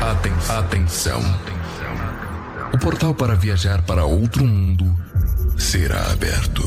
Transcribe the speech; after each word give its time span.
Atenção. 0.00 0.58
Atenção. 0.58 1.20
O 2.72 2.78
portal 2.78 3.12
para 3.14 3.34
viajar 3.34 3.84
para 3.84 4.04
outro 4.04 4.44
mundo 4.44 4.84
será 5.58 6.12
aberto. 6.12 6.62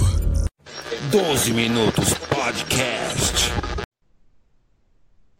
12 1.12 1.54
Minutos 1.54 2.13
Podcast. 2.28 3.54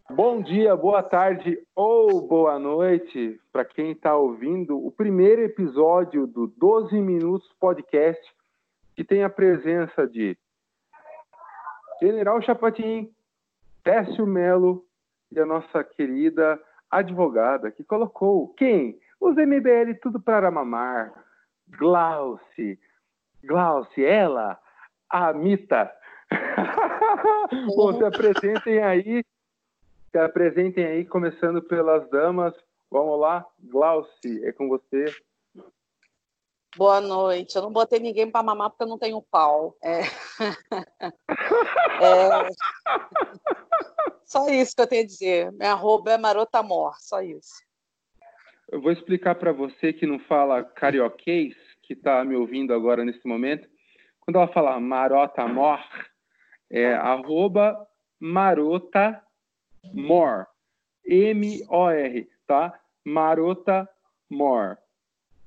Bom 0.10 0.42
dia, 0.42 0.76
boa 0.76 1.04
tarde 1.04 1.60
ou 1.76 2.26
boa 2.26 2.58
noite 2.58 3.40
para 3.52 3.66
quem 3.66 3.92
está 3.92 4.16
ouvindo 4.16 4.78
o 4.78 4.90
primeiro 4.90 5.42
episódio 5.42 6.26
do 6.26 6.48
12 6.48 7.00
Minutos 7.02 7.50
Podcast, 7.60 8.22
que 8.96 9.04
tem 9.04 9.24
a 9.24 9.30
presença 9.30 10.08
de 10.08 10.38
General 12.02 12.42
Chapatin, 12.42 13.12
Técio 13.84 14.26
Melo 14.26 14.86
e 15.32 15.40
a 15.40 15.46
nossa 15.46 15.84
querida 15.84 16.60
advogada 16.90 17.72
que 17.72 17.84
colocou 17.84 18.54
quem? 18.56 19.00
Os 19.20 19.36
MBL 19.36 19.94
tudo 20.02 20.20
para 20.20 20.50
mamar. 20.50 21.14
Glauce. 21.78 22.80
Glauce, 23.44 24.04
ela, 24.04 24.60
a 25.10 25.34
Mita. 25.34 25.92
Bom, 27.76 27.94
se 27.94 28.04
apresentem 28.04 28.84
aí 28.84 29.24
se 30.12 30.18
apresentem 30.18 30.86
aí, 30.86 31.06
começando 31.06 31.62
pelas 31.62 32.10
damas. 32.10 32.54
Vamos 32.90 33.20
lá, 33.20 33.46
Glauci, 33.60 34.44
é 34.44 34.52
com 34.52 34.68
você. 34.68 35.06
Boa 36.78 37.02
noite. 37.02 37.56
Eu 37.56 37.64
não 37.64 37.72
botei 37.72 38.00
ninguém 38.00 38.30
para 38.30 38.44
mamar 38.44 38.70
porque 38.70 38.84
eu 38.84 38.88
não 38.88 38.98
tenho 38.98 39.22
pau. 39.22 39.76
É... 39.82 40.02
é... 42.02 42.50
Só 44.24 44.48
isso 44.50 44.76
que 44.76 44.82
eu 44.82 44.88
tenho 44.88 45.04
a 45.04 45.08
dizer. 45.08 45.52
Minha 45.54 45.72
arroba 45.72 46.12
é 46.12 46.18
marotamor, 46.18 46.96
só 47.00 47.22
isso. 47.22 47.54
Eu 48.72 48.80
vou 48.80 48.92
explicar 48.92 49.34
para 49.36 49.52
você 49.52 49.92
que 49.92 50.06
não 50.06 50.20
fala 50.20 50.64
carioquês, 50.64 51.56
que 51.82 51.94
está 51.94 52.24
me 52.24 52.36
ouvindo 52.36 52.72
agora 52.72 53.04
nesse 53.04 53.28
momento. 53.28 53.68
Quando 54.20 54.36
ela 54.36 54.48
fala 54.54 54.80
marotamor, 54.80 55.80
é 56.70 56.94
arroba 56.94 57.76
marota 58.20 59.20
More. 59.94 60.46
M-O-R, 61.04 62.30
tá? 62.46 62.80
Marota 63.04 63.90
More. 64.30 64.78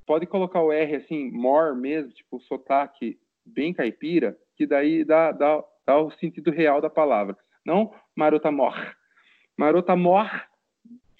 Pode 0.06 0.26
colocar 0.26 0.60
o 0.60 0.72
R 0.72 0.96
assim, 0.96 1.30
more 1.30 1.76
mesmo, 1.76 2.12
tipo 2.12 2.40
sotaque 2.40 3.18
bem 3.44 3.72
caipira, 3.72 4.36
que 4.56 4.66
daí 4.66 5.04
dá, 5.04 5.32
dá, 5.32 5.62
dá 5.86 5.98
o 5.98 6.10
sentido 6.12 6.50
real 6.50 6.80
da 6.80 6.90
palavra. 6.90 7.36
Não 7.64 7.94
marota 8.16 8.50
mor. 8.50 8.74
Marota 9.56 9.94
mor 9.94 10.28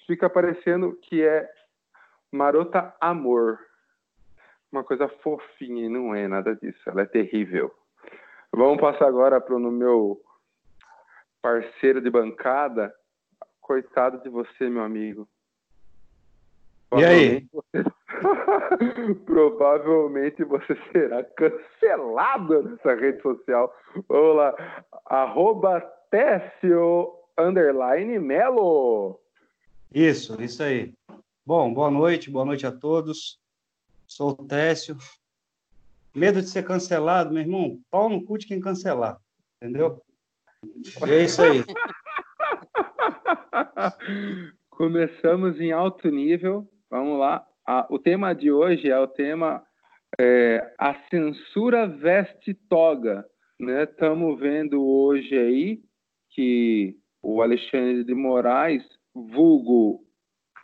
fica 0.05 0.29
parecendo 0.29 0.97
que 1.01 1.23
é 1.23 1.49
marota 2.31 2.95
amor. 2.99 3.59
Uma 4.71 4.83
coisa 4.83 5.07
fofinha 5.07 5.85
e 5.85 5.89
não 5.89 6.15
é 6.15 6.27
nada 6.27 6.55
disso. 6.55 6.89
Ela 6.89 7.03
é 7.03 7.05
terrível. 7.05 7.71
Vamos 8.51 8.81
passar 8.81 9.07
agora 9.07 9.39
para 9.39 9.55
o 9.55 9.59
meu 9.59 10.21
parceiro 11.41 12.01
de 12.01 12.09
bancada, 12.09 12.93
Coitado 13.63 14.21
de 14.21 14.27
você, 14.27 14.69
meu 14.69 14.83
amigo. 14.83 15.25
E 16.97 17.05
aí? 17.05 17.47
Você... 17.49 17.83
Provavelmente 19.25 20.43
você 20.43 20.77
será 20.91 21.23
cancelado 21.23 22.63
nessa 22.63 22.95
rede 22.95 23.21
social. 23.21 23.73
Vamos 24.07 24.37
lá. 24.37 24.83
Arroba 25.05 25.81
Técio 26.09 27.13
underline 27.37 28.19
Melo. 28.19 29.19
Isso, 29.93 30.41
isso 30.41 30.63
aí. 30.63 30.93
Bom, 31.45 31.73
boa 31.73 31.91
noite, 31.91 32.29
boa 32.29 32.45
noite 32.45 32.65
a 32.65 32.71
todos. 32.71 33.39
Sou 34.07 34.31
o 34.31 34.47
Técio. 34.47 34.97
Medo 36.15 36.41
de 36.41 36.49
ser 36.49 36.63
cancelado, 36.63 37.33
meu 37.33 37.41
irmão? 37.41 37.79
Pau 37.89 38.07
no 38.07 38.23
cu 38.23 38.37
de 38.37 38.45
quem 38.45 38.59
cancelar. 38.59 39.19
Entendeu? 39.57 40.01
É 41.07 41.23
isso 41.23 41.41
aí. 41.41 41.63
Começamos 44.69 45.59
em 45.59 45.71
alto 45.71 46.09
nível. 46.09 46.67
Vamos 46.89 47.19
lá. 47.19 47.45
O 47.89 47.99
tema 47.99 48.33
de 48.33 48.51
hoje 48.51 48.89
é 48.89 48.99
o 48.99 49.07
tema 49.07 49.65
é, 50.19 50.73
A 50.77 50.93
Censura 51.09 51.87
Veste 51.87 52.53
Toga. 52.53 53.25
Estamos 53.59 54.39
né? 54.39 54.49
vendo 54.49 54.85
hoje 54.85 55.37
aí 55.37 55.81
que 56.29 56.97
o 57.21 57.41
Alexandre 57.41 58.03
de 58.03 58.13
Moraes, 58.13 58.83
vulgo 59.13 60.05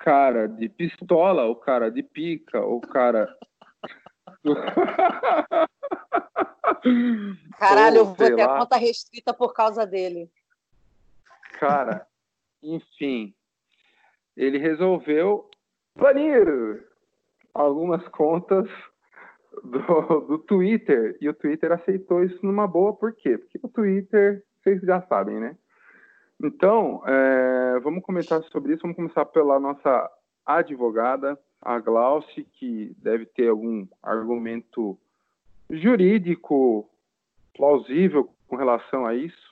cara 0.02 0.48
de 0.48 0.68
pistola, 0.68 1.46
o 1.46 1.56
cara 1.56 1.90
de 1.90 2.04
pica, 2.04 2.60
o 2.62 2.82
cara. 2.82 3.34
Caralho, 7.58 7.98
eu 7.98 8.06
vou 8.06 8.16
ter 8.16 8.42
a 8.42 8.60
conta 8.60 8.78
restrita 8.78 9.34
por 9.34 9.54
causa 9.54 9.86
dele. 9.86 10.30
Cara, 11.60 12.08
enfim, 12.62 13.34
ele 14.36 14.58
resolveu 14.58 15.50
banir 15.96 16.89
algumas 17.54 18.08
contas 18.10 18.68
do, 19.64 20.22
do 20.22 20.38
Twitter. 20.40 21.18
E 21.22 21.30
o 21.30 21.34
Twitter 21.34 21.72
aceitou 21.72 22.24
isso 22.24 22.46
numa 22.46 22.68
boa, 22.68 22.94
por 22.94 23.14
quê? 23.14 23.38
Porque 23.38 23.60
o 23.62 23.70
Twitter, 23.70 24.44
vocês 24.62 24.82
já 24.82 25.02
sabem, 25.04 25.40
né? 25.40 25.56
Então, 26.42 27.02
é, 27.06 27.80
vamos 27.82 28.04
comentar 28.04 28.42
sobre 28.44 28.74
isso. 28.74 28.82
Vamos 28.82 28.96
começar 28.96 29.26
pela 29.26 29.60
nossa 29.60 30.10
advogada, 30.46 31.38
a 31.62 31.80
Glauce, 31.80 32.46
que 32.54 32.96
deve 32.98 33.26
ter 33.26 33.50
algum 33.50 33.86
argumento 34.02 34.98
jurídico 35.70 36.90
plausível 37.54 38.30
com 38.48 38.56
relação 38.56 39.06
a 39.06 39.14
isso. 39.14 39.50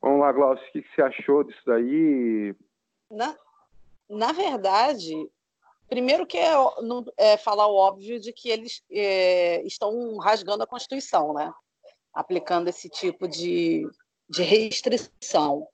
Vamos 0.00 0.20
lá, 0.20 0.32
Glaucio, 0.32 0.66
o 0.66 0.72
que, 0.72 0.84
você 0.94 1.02
achou 1.02 1.44
disso 1.44 1.60
daí? 1.66 2.54
Na, 3.10 3.36
na 4.08 4.32
verdade, 4.32 5.12
primeiro 5.88 6.26
que 6.26 6.38
é, 6.38 6.52
não, 6.82 7.04
é, 7.16 7.36
falar 7.36 7.66
o 7.66 7.74
óbvio 7.74 8.20
de 8.20 8.32
que 8.32 8.48
eles 8.48 8.82
é, 8.90 9.62
estão 9.62 10.16
rasgando 10.18 10.62
a 10.62 10.66
Constituição, 10.66 11.32
né? 11.32 11.52
Aplicando 12.12 12.68
esse 12.68 12.88
tipo 12.88 13.26
de, 13.26 13.88
de 14.28 14.42
restrição. 14.42 15.66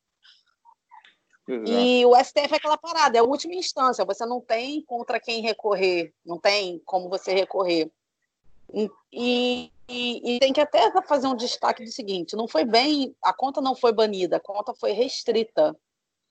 Exato. 1.47 1.71
E 1.71 2.07
o 2.07 2.17
STF 2.17 2.55
é 2.55 2.57
aquela 2.57 2.79
parada, 2.79 3.19
é 3.19 3.21
a 3.21 3.25
última 3.25 3.55
instância, 3.55 4.05
você 4.05 4.25
não 4.25 4.41
tem 4.41 4.83
contra 4.83 5.21
quem 5.21 5.43
recorrer, 5.43 6.13
não 6.25 6.39
tem 6.41 6.81
como 6.87 7.09
você 7.09 7.35
recorrer. 7.35 7.91
E, 8.73 8.91
e, 9.13 9.71
e, 9.89 10.39
tem 10.39 10.53
que 10.53 10.61
até 10.61 10.91
fazer 11.03 11.27
um 11.27 11.37
destaque 11.37 11.85
do 11.85 11.91
seguinte: 11.91 12.35
não 12.35 12.49
foi 12.49 12.65
bem, 12.65 13.15
a 13.23 13.33
conta 13.33 13.61
não 13.61 13.75
foi 13.75 13.93
banida, 13.93 14.37
a 14.37 14.41
conta 14.41 14.73
foi 14.75 14.93
restrita. 14.93 15.77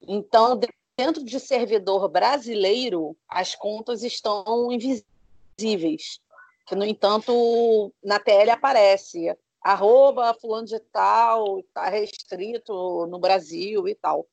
Então, 0.01 0.59
dentro 0.97 1.23
de 1.23 1.39
servidor 1.39 2.07
brasileiro, 2.07 3.15
as 3.27 3.55
contas 3.55 4.03
estão 4.03 4.71
invisíveis. 4.71 6.19
Que, 6.67 6.75
no 6.75 6.85
entanto, 6.85 7.93
na 8.03 8.19
TL 8.19 8.51
aparece 8.51 9.35
arroba 9.61 10.33
fulano 10.33 10.67
de 10.67 10.79
tal, 10.79 11.59
está 11.59 11.89
restrito 11.89 13.05
no 13.07 13.19
Brasil 13.19 13.87
e 13.87 13.95
tal. 13.95 14.27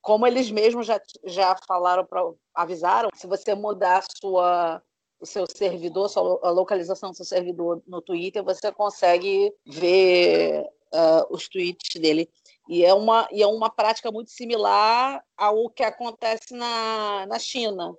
Como 0.00 0.26
eles 0.26 0.50
mesmos 0.50 0.86
já, 0.86 1.00
já 1.24 1.56
falaram, 1.66 2.04
pra, 2.04 2.22
avisaram, 2.54 3.08
se 3.14 3.26
você 3.26 3.54
mudar 3.54 4.04
sua 4.20 4.82
o 5.20 5.26
seu 5.26 5.46
servidor, 5.46 6.10
a 6.42 6.50
localização 6.50 7.10
do 7.10 7.16
seu 7.16 7.24
servidor 7.24 7.82
no 7.86 8.02
Twitter, 8.02 8.44
você 8.44 8.70
consegue 8.70 9.54
ver 9.64 10.66
uh, 10.94 11.26
os 11.34 11.48
tweets 11.48 12.00
dele. 12.00 12.30
E 12.68 12.84
é, 12.84 12.94
uma, 12.94 13.28
e 13.30 13.42
é 13.42 13.46
uma 13.46 13.68
prática 13.68 14.10
muito 14.10 14.30
similar 14.30 15.22
ao 15.36 15.68
que 15.68 15.82
acontece 15.82 16.54
na, 16.54 17.26
na 17.26 17.38
China. 17.38 17.94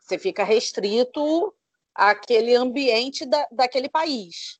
Você 0.00 0.18
fica 0.18 0.44
restrito 0.44 1.54
àquele 1.94 2.54
ambiente 2.54 3.26
da, 3.26 3.46
daquele 3.52 3.88
país. 3.88 4.58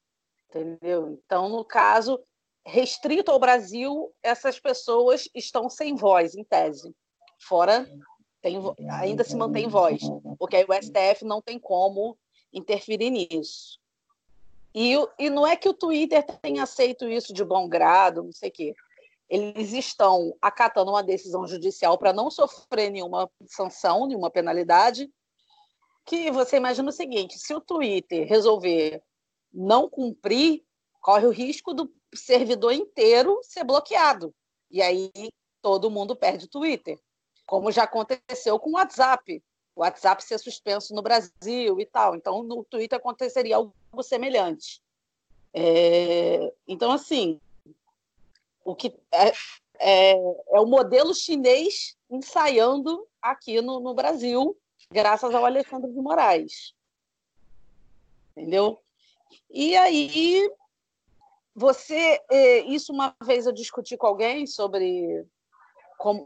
Entendeu? 0.50 1.18
Então, 1.24 1.48
no 1.48 1.64
caso, 1.64 2.20
restrito 2.66 3.30
ao 3.30 3.38
Brasil, 3.38 4.12
essas 4.22 4.60
pessoas 4.60 5.28
estão 5.34 5.70
sem 5.70 5.94
voz, 5.94 6.34
em 6.34 6.44
tese. 6.44 6.94
Fora 7.40 7.88
tem, 8.42 8.56
ainda 8.90 9.24
se 9.24 9.34
mantém 9.34 9.68
voz, 9.68 10.02
porque 10.38 10.56
aí 10.56 10.64
o 10.64 10.72
STF 10.72 11.24
não 11.24 11.40
tem 11.40 11.58
como 11.58 12.18
interferir 12.52 13.10
nisso. 13.10 13.78
E, 14.74 14.94
e 15.18 15.30
não 15.30 15.46
é 15.46 15.56
que 15.56 15.68
o 15.68 15.74
Twitter 15.74 16.24
tenha 16.40 16.62
aceito 16.62 17.08
isso 17.08 17.32
de 17.32 17.44
bom 17.44 17.68
grado, 17.68 18.22
não 18.22 18.32
sei 18.32 18.48
o 18.50 18.52
quê. 18.52 18.74
Eles 19.28 19.72
estão 19.72 20.34
acatando 20.40 20.90
uma 20.90 21.02
decisão 21.02 21.46
judicial 21.46 21.98
para 21.98 22.12
não 22.12 22.30
sofrer 22.30 22.90
nenhuma 22.90 23.30
sanção, 23.46 24.06
nenhuma 24.06 24.30
penalidade. 24.30 25.10
Que 26.06 26.30
você 26.30 26.56
imagina 26.56 26.88
o 26.88 26.92
seguinte: 26.92 27.38
se 27.38 27.54
o 27.54 27.60
Twitter 27.60 28.26
resolver 28.26 29.02
não 29.52 29.88
cumprir, 29.88 30.64
corre 31.00 31.26
o 31.26 31.30
risco 31.30 31.74
do 31.74 31.92
servidor 32.14 32.72
inteiro 32.72 33.38
ser 33.42 33.64
bloqueado. 33.64 34.34
E 34.70 34.80
aí 34.80 35.10
todo 35.60 35.90
mundo 35.90 36.16
perde 36.16 36.46
o 36.46 36.50
Twitter. 36.50 36.98
Como 37.46 37.72
já 37.72 37.84
aconteceu 37.84 38.58
com 38.58 38.70
o 38.70 38.74
WhatsApp. 38.74 39.42
O 39.74 39.80
WhatsApp 39.80 40.22
ser 40.24 40.38
suspenso 40.38 40.94
no 40.94 41.02
Brasil 41.02 41.78
e 41.78 41.86
tal. 41.86 42.16
Então, 42.16 42.42
no 42.42 42.64
Twitter 42.64 42.98
aconteceria 42.98 43.56
algo 43.56 43.74
semelhante. 44.02 44.82
É... 45.54 46.52
Então, 46.66 46.90
assim, 46.92 47.40
o 48.64 48.74
que 48.74 48.94
é, 49.12 49.32
é, 49.78 50.12
é, 50.12 50.60
o 50.60 50.66
modelo 50.66 51.14
chinês 51.14 51.96
ensaiando 52.10 53.06
aqui 53.20 53.60
no, 53.60 53.80
no 53.80 53.94
Brasil, 53.94 54.56
graças 54.90 55.34
ao 55.34 55.44
Alexandre 55.44 55.90
de 55.90 56.00
Moraes. 56.00 56.74
Entendeu? 58.36 58.78
E 59.50 59.76
aí, 59.76 60.50
você, 61.54 62.20
é, 62.30 62.60
isso 62.60 62.92
uma 62.92 63.14
vez 63.24 63.46
eu 63.46 63.52
discuti 63.52 63.96
com 63.96 64.06
alguém 64.06 64.46
sobre 64.46 65.26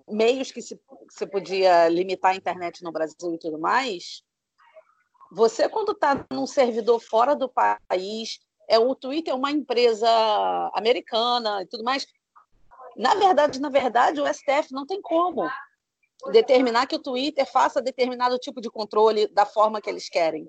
meios 0.09 0.53
que 0.53 0.61
se, 0.61 0.79
se 1.09 1.27
podia 1.27 1.89
limitar 1.89 2.33
a 2.33 2.37
internet 2.37 2.85
no 2.85 2.93
Brasil 2.93 3.35
e 3.35 3.39
tudo 3.39 3.59
mais. 3.59 4.23
Você, 5.35 5.67
quando 5.67 5.93
está 5.93 6.27
num 6.31 6.47
servidor 6.47 7.01
fora 7.01 7.35
do 7.35 7.49
país, 7.49 8.39
é 8.69 8.79
o 8.79 8.95
Twitter 8.95 9.33
é 9.33 9.37
uma 9.37 9.51
empresa 9.51 10.07
americana 10.75 11.63
e 11.63 11.67
tudo 11.67 11.83
mais. 11.83 12.07
Na 12.97 13.15
verdade, 13.15 13.59
na 13.59 13.71
verdade, 13.71 14.21
o 14.21 14.27
STF 14.27 14.73
não 14.73 14.87
tem 14.87 15.01
como 15.01 15.51
determinar 16.31 16.87
que 16.87 16.97
o 16.97 17.03
Twitter 17.03 17.51
faça 17.51 17.81
determinado 17.81 18.39
tipo 18.39 18.61
de 18.61 18.71
controle 18.71 19.27
da 19.29 19.47
forma 19.47 19.81
que 19.81 19.89
eles 19.89 20.09
querem. 20.11 20.47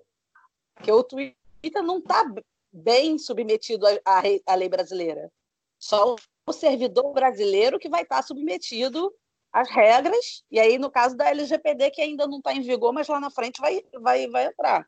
Porque 0.75 0.91
o 0.91 1.01
Twitter 1.01 1.81
não 1.81 1.99
está 1.99 2.25
bem 2.69 3.17
submetido 3.17 3.85
à, 4.05 4.55
lei 4.55 4.67
brasileira. 4.67 5.31
Só 5.79 6.15
o 6.45 6.51
servidor 6.51 7.13
brasileiro 7.13 7.79
que 7.79 7.87
vai 7.87 8.03
estar 8.03 8.21
submetido 8.21 9.13
às 9.53 9.69
regras, 9.69 10.43
e 10.51 10.59
aí 10.59 10.79
no 10.79 10.89
caso 10.89 11.15
da 11.15 11.29
LGPD, 11.29 11.91
que 11.91 12.01
ainda 12.01 12.25
não 12.25 12.39
está 12.39 12.51
em 12.53 12.61
vigor, 12.61 12.91
mas 12.91 13.07
lá 13.07 13.19
na 13.19 13.29
frente 13.29 13.61
vai, 13.61 13.81
vai, 14.01 14.27
vai 14.27 14.47
entrar. 14.47 14.87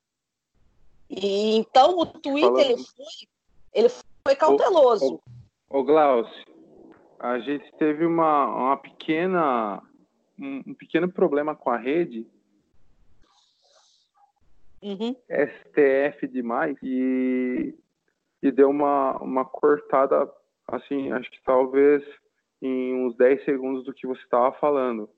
E 1.08 1.56
então 1.56 2.00
o 2.00 2.06
Twitter 2.06 2.72
ele 2.72 2.84
foi, 2.84 3.06
ele 3.74 3.90
foi 3.90 4.36
cauteloso. 4.36 5.22
Ô, 5.70 5.78
ô, 5.78 5.80
ô 5.80 5.84
Glaucio, 5.84 6.46
a 7.20 7.38
gente 7.40 7.72
teve 7.78 8.06
uma, 8.06 8.48
uma 8.48 8.78
pequena 8.78 9.82
um, 10.40 10.64
um 10.68 10.74
pequeno 10.74 11.12
problema 11.12 11.56
com 11.56 11.70
a 11.70 11.78
rede 11.78 12.28
uhum. 14.82 15.16
STF 15.30 16.28
demais 16.28 16.78
e, 16.84 17.74
e 18.42 18.52
deu 18.52 18.70
uma, 18.70 19.18
uma 19.18 19.46
cortada 19.46 20.30
assim, 20.68 21.12
acho 21.12 21.30
que 21.32 21.42
talvez 21.44 22.04
em 22.62 22.94
uns 23.06 23.16
10 23.18 23.44
segundos 23.46 23.84
do 23.84 23.94
que 23.94 24.08
você 24.08 24.22
estava 24.22 24.52
falando. 24.58 25.10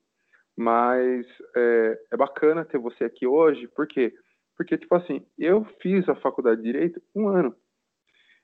Mas 0.56 1.26
é, 1.56 1.98
é, 2.12 2.16
bacana 2.16 2.64
ter 2.64 2.78
você 2.78 3.04
aqui 3.04 3.26
hoje, 3.26 3.68
por 3.68 3.86
quê? 3.86 4.12
Porque, 4.56 4.76
tipo 4.76 4.94
assim, 4.96 5.24
eu 5.38 5.64
fiz 5.80 6.08
a 6.08 6.16
faculdade 6.16 6.60
de 6.60 6.72
Direito 6.72 7.00
um 7.14 7.28
ano. 7.28 7.54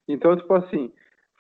Então, 0.07 0.37
tipo 0.37 0.55
assim, 0.55 0.93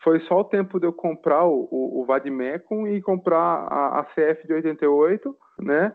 foi 0.03 0.19
só 0.21 0.41
o 0.41 0.45
tempo 0.45 0.81
de 0.81 0.87
eu 0.87 0.93
comprar 0.93 1.45
o, 1.45 1.69
o, 1.71 2.05
o 2.05 2.87
e 2.89 3.01
comprar 3.03 3.39
a, 3.39 4.01
a 4.01 4.05
CF 4.05 4.47
de 4.47 4.53
88, 4.53 5.37
né? 5.61 5.95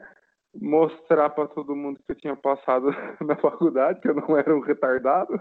Mostrar 0.56 1.30
para 1.30 1.48
todo 1.48 1.76
mundo 1.76 2.00
que 2.04 2.12
eu 2.12 2.16
tinha 2.16 2.36
passado 2.36 2.88
na 3.22 3.36
faculdade, 3.36 4.00
que 4.00 4.10
eu 4.10 4.16
não 4.16 4.38
era 4.38 4.56
um 4.56 4.62
retardado. 4.62 5.34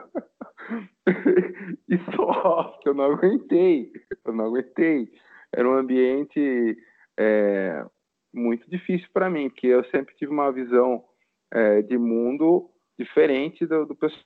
e 1.88 1.98
só, 2.14 2.78
que 2.82 2.88
eu 2.88 2.94
não 2.94 3.04
aguentei. 3.04 3.92
Eu 4.24 4.32
não 4.32 4.46
aguentei. 4.46 5.08
Era 5.52 5.68
um 5.68 5.74
ambiente 5.74 6.76
é, 7.18 7.84
muito 8.32 8.68
difícil 8.70 9.08
para 9.12 9.30
mim, 9.30 9.48
porque 9.50 9.66
eu 9.66 9.84
sempre 9.90 10.14
tive 10.16 10.32
uma 10.32 10.52
visão 10.52 11.04
é, 11.50 11.82
de 11.82 11.96
mundo 11.96 12.70
diferente 12.98 13.66
do, 13.66 13.86
do 13.86 13.94
pessoal. 13.94 14.24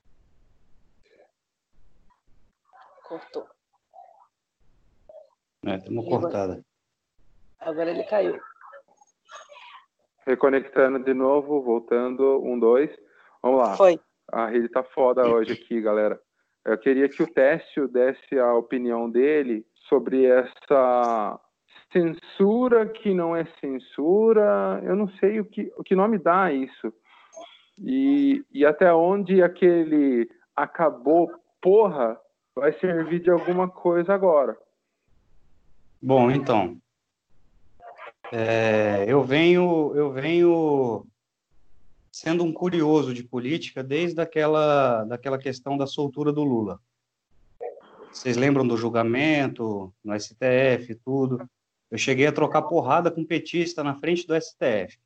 Cortou. 3.04 3.46
É, 5.64 5.78
tem 5.78 5.92
uma 5.92 6.04
cortada. 6.04 6.64
Agora 7.60 7.90
ele 7.90 8.02
caiu. 8.04 8.40
Reconectando 10.26 10.98
de 11.04 11.14
novo, 11.14 11.62
voltando, 11.62 12.42
um, 12.44 12.58
dois. 12.58 12.90
Vamos 13.42 13.60
lá. 13.60 13.76
Foi. 13.76 14.00
A 14.28 14.46
rede 14.46 14.68
tá 14.68 14.82
foda 14.82 15.28
hoje 15.28 15.52
aqui, 15.52 15.80
galera. 15.80 16.20
Eu 16.64 16.78
queria 16.78 17.08
que 17.08 17.22
o 17.22 17.26
Técio 17.26 17.88
desse 17.88 18.38
a 18.38 18.54
opinião 18.54 19.10
dele 19.10 19.66
sobre 19.88 20.26
essa 20.26 21.40
censura 21.92 22.86
que 22.86 23.12
não 23.12 23.34
é 23.34 23.44
censura. 23.60 24.80
Eu 24.84 24.94
não 24.94 25.08
sei 25.18 25.40
o 25.40 25.44
que, 25.44 25.72
o 25.76 25.82
que 25.82 25.94
nome 25.94 26.18
dá 26.18 26.52
isso. 26.52 26.92
E, 27.78 28.44
e 28.52 28.64
até 28.64 28.92
onde 28.92 29.42
aquele 29.42 30.30
acabou, 30.54 31.30
porra, 31.60 32.18
vai 32.54 32.72
servir 32.74 33.20
de 33.20 33.30
alguma 33.30 33.68
coisa 33.68 34.14
agora. 34.14 34.56
Bom, 36.00 36.30
então, 36.30 36.76
é, 38.32 39.04
eu 39.06 39.22
venho, 39.22 39.92
eu 39.94 40.10
venho 40.10 41.06
sendo 42.12 42.44
um 42.44 42.52
curioso 42.52 43.14
de 43.14 43.24
política 43.24 43.82
desde 43.82 44.20
aquela, 44.20 45.04
daquela 45.04 45.38
questão 45.38 45.78
da 45.78 45.86
soltura 45.86 46.30
do 46.30 46.44
Lula. 46.44 46.78
Vocês 48.12 48.36
lembram 48.36 48.66
do 48.68 48.76
julgamento 48.76 49.90
no 50.04 50.14
STF, 50.20 50.94
tudo? 51.02 51.48
Eu 51.90 51.96
cheguei 51.96 52.26
a 52.26 52.32
trocar 52.32 52.62
porrada 52.62 53.10
com 53.10 53.24
petista 53.24 53.82
na 53.82 53.94
frente 53.94 54.26
do 54.26 54.38
STF. 54.38 54.98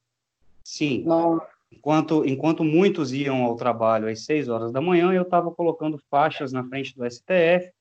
Sim. 0.64 1.05
Não. 1.05 1.41
Enquanto, 1.70 2.25
enquanto 2.25 2.64
muitos 2.64 3.12
iam 3.12 3.44
ao 3.44 3.55
trabalho 3.55 4.09
às 4.09 4.25
seis 4.25 4.49
horas 4.49 4.73
da 4.73 4.81
manhã, 4.81 5.12
eu 5.12 5.23
estava 5.23 5.50
colocando 5.52 6.00
faixas 6.11 6.52
na 6.52 6.64
frente 6.64 6.97
do 6.97 7.09
STF 7.09 7.73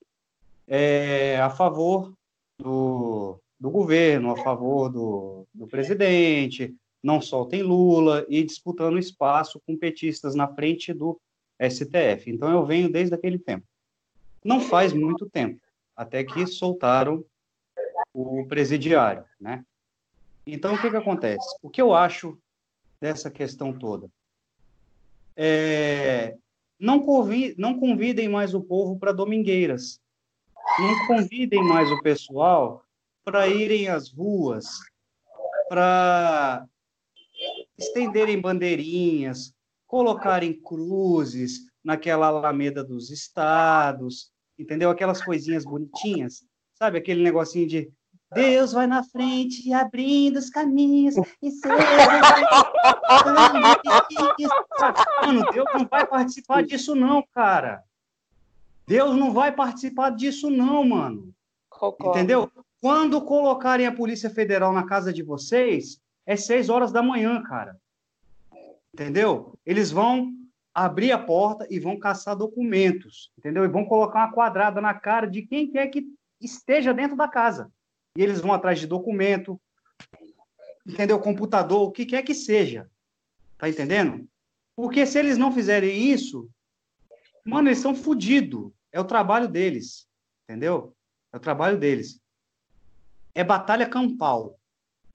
é, 0.68 1.40
a 1.40 1.50
favor 1.50 2.14
do, 2.60 3.40
do 3.60 3.70
governo, 3.70 4.32
a 4.32 4.38
favor 4.38 4.90
do, 4.90 5.48
do 5.54 5.68
presidente, 5.68 6.76
não 7.06 7.22
soltem 7.22 7.62
Lula 7.62 8.26
e 8.28 8.44
disputando 8.44 8.98
espaço 8.98 9.62
com 9.66 9.78
petistas 9.78 10.36
na 10.36 10.48
frente 10.48 10.94
do 10.94 11.20
STF. 11.62 12.32
Então 12.32 12.52
eu 12.52 12.66
venho 12.66 12.92
desde 12.92 13.14
aquele 13.14 13.38
tempo. 13.38 13.66
Não 14.44 14.60
faz 14.60 14.94
muito 14.94 15.30
tempo, 15.30 15.62
até 15.96 16.24
que 16.24 16.46
soltaram 16.48 17.24
o 18.14 18.46
presidiário, 18.48 19.24
né? 19.40 19.64
Então 20.46 20.76
o 20.76 20.82
que 20.82 20.90
que 20.90 20.98
acontece? 20.98 21.48
O 21.62 21.70
que 21.70 21.82
eu 21.82 21.94
acho 21.94 22.38
dessa 23.00 23.30
questão 23.32 23.72
toda? 23.78 24.10
É, 25.36 26.36
não, 26.80 27.00
convi, 27.00 27.56
não 27.58 27.80
convidem 27.80 28.30
mais 28.30 28.54
o 28.54 28.62
povo 28.62 28.98
para 28.98 29.12
domingueiras 29.12 30.00
não 30.80 31.08
convidem 31.08 31.64
mais 31.64 31.92
o 31.92 32.02
pessoal 32.02 32.84
para 33.24 33.48
irem 33.48 33.88
às 33.88 34.12
ruas, 34.12 34.66
para 35.70 36.66
estenderem 37.78 38.40
bandeirinhas, 38.40 39.54
colocarem 39.88 40.54
cruzes 40.54 41.62
naquela 41.84 42.28
alameda 42.28 42.84
dos 42.84 43.10
estados, 43.10 44.32
entendeu? 44.58 44.90
Aquelas 44.90 45.24
coisinhas 45.24 45.64
bonitinhas, 45.64 46.44
sabe? 46.74 46.98
Aquele 46.98 47.24
negocinho 47.24 47.68
de 47.68 47.92
Deus 48.34 48.74
vai 48.74 48.88
na 48.88 49.04
frente, 49.04 49.72
abrindo 49.72 50.38
os 50.38 50.50
caminhos. 50.50 51.16
E 51.42 51.52
Mano, 55.22 55.52
Deus 55.54 55.68
não 55.74 55.88
vai 55.88 56.06
participar 56.06 56.64
disso, 56.64 56.96
não, 56.96 57.24
cara. 57.34 57.84
Deus 58.88 59.16
não 59.16 59.32
vai 59.32 59.52
participar 59.52 60.10
disso, 60.10 60.50
não, 60.50 60.84
mano. 60.84 61.34
Concordo. 61.70 62.18
Entendeu? 62.18 62.52
Quando 62.82 63.22
colocarem 63.22 63.88
a 63.88 63.92
Polícia 63.92 64.30
Federal 64.30 64.74
na 64.74 64.86
casa 64.86 65.14
de 65.14 65.24
vocês, 65.24 66.00
é 66.26 66.36
seis 66.36 66.70
horas 66.70 66.92
da 66.92 67.04
manhã, 67.04 67.42
cara. 67.44 67.80
Entendeu? 68.94 69.58
Eles 69.66 69.92
vão 69.92 70.34
abrir 70.74 71.12
a 71.12 71.18
porta 71.18 71.66
e 71.70 71.80
vão 71.80 71.98
caçar 71.98 72.36
documentos, 72.36 73.32
entendeu? 73.38 73.64
E 73.64 73.70
vão 73.70 73.86
colocar 73.86 74.20
uma 74.20 74.32
quadrada 74.32 74.82
na 74.82 74.94
cara 74.94 75.26
de 75.26 75.42
quem 75.42 75.72
quer 75.72 75.88
que 75.88 76.06
esteja 76.42 76.94
dentro 76.94 77.16
da 77.16 77.28
casa. 77.28 77.72
E 78.18 78.22
eles 78.22 78.42
vão 78.42 78.54
atrás 78.54 78.80
de 78.80 78.88
documento, 78.88 79.60
entendeu? 80.86 81.20
Computador, 81.20 81.82
o 81.82 81.92
que 81.92 82.06
quer 82.06 82.24
que 82.24 82.34
seja. 82.34 82.90
Tá 83.58 83.70
entendendo? 83.70 84.28
Porque 84.76 85.06
se 85.06 85.18
eles 85.18 85.38
não 85.38 85.52
fizerem 85.52 86.12
isso, 86.12 86.50
mano, 87.46 87.70
eles 87.70 87.80
são 87.80 87.96
fodidos. 87.96 88.72
É 88.92 89.00
o 89.00 89.06
trabalho 89.06 89.48
deles, 89.48 90.08
entendeu? 90.44 90.96
É 91.32 91.38
o 91.38 91.40
trabalho 91.40 91.78
deles. 91.78 92.20
É 93.34 93.44
batalha 93.44 93.88
campal. 93.88 94.60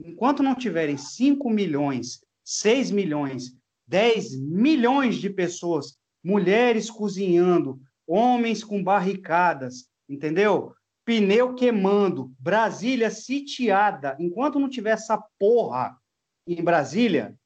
Enquanto 0.04 0.42
não 0.42 0.54
tiverem 0.54 0.96
5 0.96 1.48
milhões, 1.50 2.24
6 2.44 2.90
milhões, 2.90 3.54
10 3.86 4.40
milhões 4.40 5.16
de 5.16 5.30
pessoas, 5.30 5.98
mulheres 6.22 6.90
cozinhando, 6.90 7.80
homens 8.06 8.62
com 8.64 8.82
barricadas, 8.82 9.88
entendeu? 10.08 10.74
pneu 11.10 11.54
queimando, 11.54 12.32
Brasília 12.38 13.10
sitiada. 13.10 14.16
Enquanto 14.20 14.60
não 14.60 14.68
tiver 14.68 14.90
essa 14.90 15.18
porra 15.38 15.98
em 16.46 16.62
Brasília, 16.62 17.36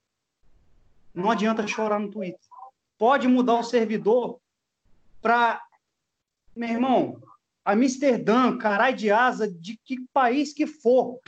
não 1.14 1.30
adianta 1.30 1.66
chorar 1.66 1.99
no 1.99 2.11
Twitter. 2.11 2.40
Pode 2.99 3.26
mudar 3.26 3.54
o 3.54 3.64
servidor 3.64 4.38
para. 5.23 5.62
Meu 6.54 6.68
irmão, 6.68 7.23
Amsterdã, 7.64 8.58
caralho 8.58 8.96
de 8.96 9.11
asa, 9.11 9.50
de 9.50 9.80
que 9.82 10.06
país 10.12 10.52
que 10.52 10.66
for. 10.66 11.18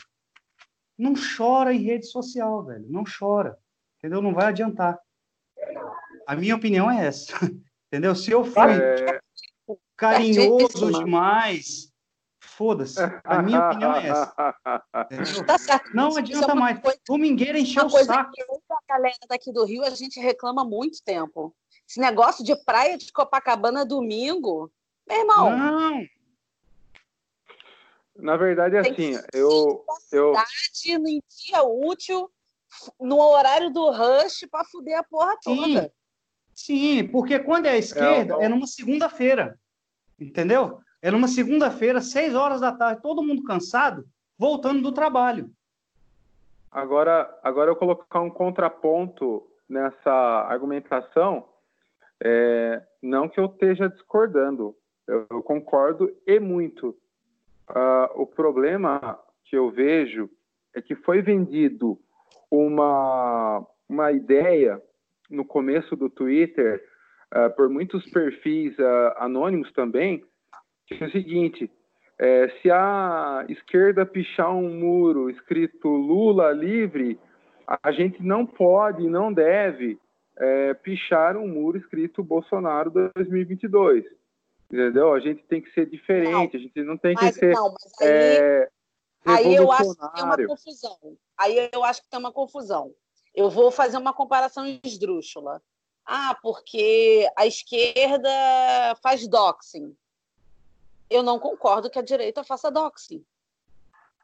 Não 0.98 1.14
chora 1.14 1.74
em 1.74 1.82
rede 1.82 2.06
social, 2.06 2.64
velho. 2.64 2.86
Não 2.88 3.04
chora. 3.04 3.58
Entendeu? 3.98 4.22
Não 4.22 4.32
vai 4.32 4.46
adiantar. 4.46 4.98
A 6.26 6.34
minha 6.34 6.56
opinião 6.56 6.90
é 6.90 7.06
essa. 7.06 7.32
Entendeu? 7.88 8.14
Se 8.14 8.30
eu 8.30 8.44
fui 8.44 8.72
é... 8.72 9.20
carinhoso 9.96 10.92
demais, 10.92 11.92
foda-se. 12.40 12.98
A 13.24 13.42
minha 13.42 13.68
opinião 13.68 13.94
é 13.94 14.08
essa. 14.08 14.54
Tá 15.46 15.58
certo. 15.58 15.94
Não 15.94 16.16
adianta 16.16 16.52
é 16.52 16.54
mais. 16.54 16.80
Coisa... 16.80 16.98
O 17.08 17.18
Mingueira 17.18 17.58
encheu 17.58 17.86
o 17.86 17.90
saco. 17.90 18.32
Que 18.32 18.42
a 18.42 18.94
galera 18.96 19.16
daqui 19.28 19.52
do 19.52 19.64
Rio, 19.64 19.84
a 19.84 19.90
gente 19.90 20.18
reclama 20.18 20.62
há 20.62 20.64
muito 20.64 21.02
tempo. 21.04 21.54
Esse 21.88 22.00
negócio 22.00 22.44
de 22.44 22.56
praia 22.64 22.98
de 22.98 23.12
Copacabana 23.12 23.84
domingo, 23.84 24.70
meu 25.08 25.20
irmão. 25.20 25.56
Não. 25.56 26.06
Na 28.18 28.36
verdade, 28.36 28.76
é 28.76 28.80
assim, 28.80 29.18
eu. 29.32 29.84
eu... 30.12 30.32
no 30.32 31.22
dia 31.28 31.62
útil, 31.62 32.30
no 33.00 33.18
horário 33.20 33.70
do 33.70 33.90
rush, 33.90 34.46
para 34.50 34.64
fuder 34.64 34.98
a 34.98 35.04
porra 35.04 35.36
toda. 35.42 35.82
Sim. 35.82 35.90
Sim, 36.54 37.08
porque 37.08 37.38
quando 37.38 37.66
é 37.66 37.72
a 37.72 37.76
esquerda, 37.76 38.36
é, 38.40 38.44
é 38.44 38.48
numa 38.48 38.66
segunda-feira. 38.66 39.58
Entendeu? 40.18 40.80
É 41.02 41.10
numa 41.10 41.28
segunda-feira, 41.28 42.00
seis 42.00 42.34
horas 42.34 42.62
da 42.62 42.72
tarde, 42.72 43.02
todo 43.02 43.22
mundo 43.22 43.44
cansado, 43.44 44.08
voltando 44.38 44.80
do 44.80 44.90
trabalho. 44.90 45.50
Agora, 46.70 47.38
agora 47.42 47.70
eu 47.70 47.76
colocar 47.76 48.20
um 48.20 48.30
contraponto 48.30 49.46
nessa 49.68 50.10
argumentação, 50.10 51.46
é, 52.22 52.82
não 53.02 53.28
que 53.28 53.38
eu 53.38 53.46
esteja 53.46 53.88
discordando, 53.88 54.74
eu, 55.06 55.26
eu 55.30 55.42
concordo 55.42 56.10
e 56.26 56.40
muito. 56.40 56.96
Uh, 57.70 58.22
o 58.22 58.26
problema 58.26 59.18
que 59.44 59.56
eu 59.56 59.70
vejo 59.70 60.30
é 60.74 60.80
que 60.80 60.94
foi 60.94 61.22
vendido 61.22 61.98
uma, 62.50 63.66
uma 63.88 64.12
ideia 64.12 64.80
no 65.30 65.44
começo 65.44 65.96
do 65.96 66.08
Twitter, 66.08 66.82
uh, 67.34 67.54
por 67.56 67.68
muitos 67.68 68.08
perfis 68.10 68.78
uh, 68.78 69.12
anônimos 69.16 69.72
também, 69.72 70.24
que 70.86 71.02
é 71.02 71.06
o 71.06 71.10
seguinte: 71.10 71.70
é, 72.18 72.48
se 72.60 72.70
a 72.70 73.44
esquerda 73.48 74.06
pichar 74.06 74.54
um 74.54 74.70
muro 74.78 75.28
escrito 75.28 75.88
Lula 75.88 76.50
livre, 76.52 77.18
a 77.82 77.92
gente 77.92 78.22
não 78.22 78.46
pode, 78.46 79.08
não 79.08 79.32
deve 79.32 79.98
é, 80.38 80.74
pichar 80.74 81.36
um 81.36 81.46
muro 81.46 81.76
escrito 81.76 82.24
Bolsonaro 82.24 82.90
2022. 82.90 84.04
Entendeu? 84.70 85.12
A 85.14 85.20
gente 85.20 85.42
tem 85.44 85.62
que 85.62 85.72
ser 85.72 85.88
diferente, 85.88 86.32
não, 86.32 86.40
a 86.40 86.62
gente 86.62 86.82
não 86.82 86.98
tem 86.98 87.14
que 87.14 87.32
ser. 87.32 87.54
Não, 87.54 87.68
aí, 88.00 88.08
é, 88.08 88.68
aí 89.24 89.54
eu 89.54 89.70
acho 89.70 89.94
que 89.94 90.12
tem 90.14 90.24
uma 90.24 90.46
confusão. 90.46 90.98
Aí 91.38 91.70
eu 91.72 91.84
acho 91.84 92.02
que 92.02 92.08
tem 92.08 92.18
uma 92.18 92.32
confusão. 92.32 92.94
Eu 93.34 93.48
vou 93.48 93.70
fazer 93.70 93.96
uma 93.98 94.12
comparação 94.12 94.66
esdrúxula. 94.82 95.62
Ah, 96.04 96.36
porque 96.40 97.28
a 97.36 97.46
esquerda 97.46 98.30
faz 99.02 99.26
doxing. 99.28 99.96
Eu 101.10 101.22
não 101.22 101.38
concordo 101.38 101.90
que 101.90 101.98
a 101.98 102.02
direita 102.02 102.42
faça 102.42 102.70
doxing. 102.70 103.24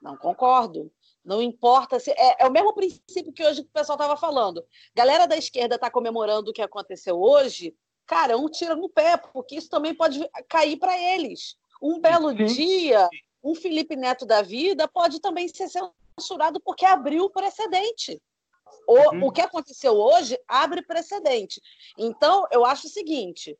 Não 0.00 0.16
concordo. 0.16 0.90
Não 1.24 1.40
importa 1.40 2.00
se. 2.00 2.10
É, 2.10 2.42
é, 2.42 2.46
o 2.46 2.50
mesmo 2.50 2.74
princípio 2.74 3.32
que 3.32 3.44
hoje 3.44 3.60
o 3.60 3.64
pessoal 3.66 3.96
estava 3.96 4.16
falando. 4.16 4.64
Galera 4.94 5.26
da 5.26 5.36
esquerda 5.36 5.76
está 5.76 5.90
comemorando 5.90 6.50
o 6.50 6.52
que 6.52 6.62
aconteceu 6.62 7.20
hoje, 7.20 7.76
cara, 8.12 8.36
um 8.36 8.46
tira 8.46 8.76
no 8.76 8.90
pé, 8.90 9.16
porque 9.16 9.56
isso 9.56 9.70
também 9.70 9.94
pode 9.94 10.28
cair 10.46 10.76
para 10.76 10.98
eles. 10.98 11.56
Um 11.80 11.98
belo 11.98 12.28
Sim. 12.36 12.44
dia, 12.44 13.08
um 13.42 13.54
Felipe 13.54 13.96
Neto 13.96 14.26
da 14.26 14.42
vida 14.42 14.86
pode 14.86 15.18
também 15.18 15.48
ser 15.48 15.66
censurado 15.66 16.60
porque 16.60 16.84
abriu 16.84 17.24
o 17.24 17.30
precedente. 17.30 18.20
O, 18.86 19.14
uhum. 19.14 19.24
o 19.24 19.32
que 19.32 19.40
aconteceu 19.40 19.94
hoje 19.94 20.38
abre 20.46 20.82
precedente. 20.82 21.58
Então, 21.98 22.46
eu 22.50 22.66
acho 22.66 22.86
o 22.86 22.90
seguinte: 22.90 23.58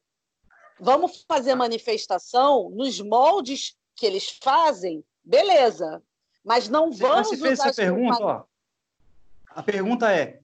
vamos 0.79 1.25
fazer 1.27 1.55
manifestação 1.55 2.69
nos 2.69 3.01
moldes 3.01 3.75
que 3.97 4.05
eles 4.05 4.39
fazem, 4.43 5.03
beleza. 5.25 6.03
Mas 6.45 6.69
não 6.69 6.93
vamos. 6.93 7.29
Você 7.29 7.37
fez 7.39 7.59
essa 7.59 7.75
pergunta, 7.75 8.23
ó. 8.23 8.45
A 9.49 9.63
pergunta 9.63 10.13
é: 10.13 10.41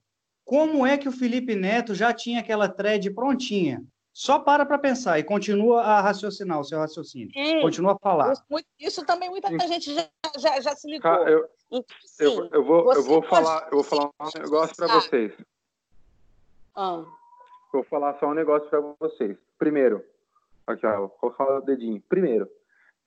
como 0.46 0.86
é 0.86 0.96
que 0.96 1.08
o 1.08 1.12
Felipe 1.12 1.54
Neto 1.54 1.94
já 1.94 2.10
tinha 2.14 2.40
aquela 2.40 2.68
thread 2.70 3.10
prontinha? 3.10 3.84
Só 4.18 4.40
para 4.40 4.66
para 4.66 4.76
pensar 4.78 5.16
e 5.20 5.22
continua 5.22 5.80
a 5.80 6.00
raciocinar 6.00 6.58
o 6.58 6.64
seu 6.64 6.80
raciocínio. 6.80 7.30
Sim. 7.32 7.60
Continua 7.60 7.92
a 7.92 7.98
falar. 8.00 8.32
Isso, 8.32 8.44
isso 8.80 9.06
também 9.06 9.30
muita 9.30 9.46
Sim. 9.46 9.60
gente 9.68 9.94
já, 9.94 10.08
já, 10.36 10.60
já, 10.60 10.74
se 10.74 10.90
ligou. 10.90 11.08
eu, 11.28 11.48
então, 11.70 11.86
eu, 12.18 12.48
eu, 12.50 12.64
vou, 12.64 12.92
eu 12.94 13.02
vou 13.04 13.22
falar, 13.22 13.68
eu 13.70 13.80
vou 13.80 13.84
falar 13.84 14.10
um 14.20 14.42
negócio 14.42 14.74
para 14.74 14.88
vocês. 14.88 15.32
Ah. 16.74 17.04
Vou 17.72 17.84
falar 17.84 18.18
só 18.18 18.26
um 18.26 18.34
negócio 18.34 18.68
para 18.68 18.80
vocês. 18.98 19.38
Primeiro, 19.56 20.04
aqui 20.66 20.84
ó, 20.84 20.98
vou 20.98 21.10
colocar 21.10 21.44
o 21.44 21.60
dedinho. 21.60 22.02
Primeiro, 22.08 22.50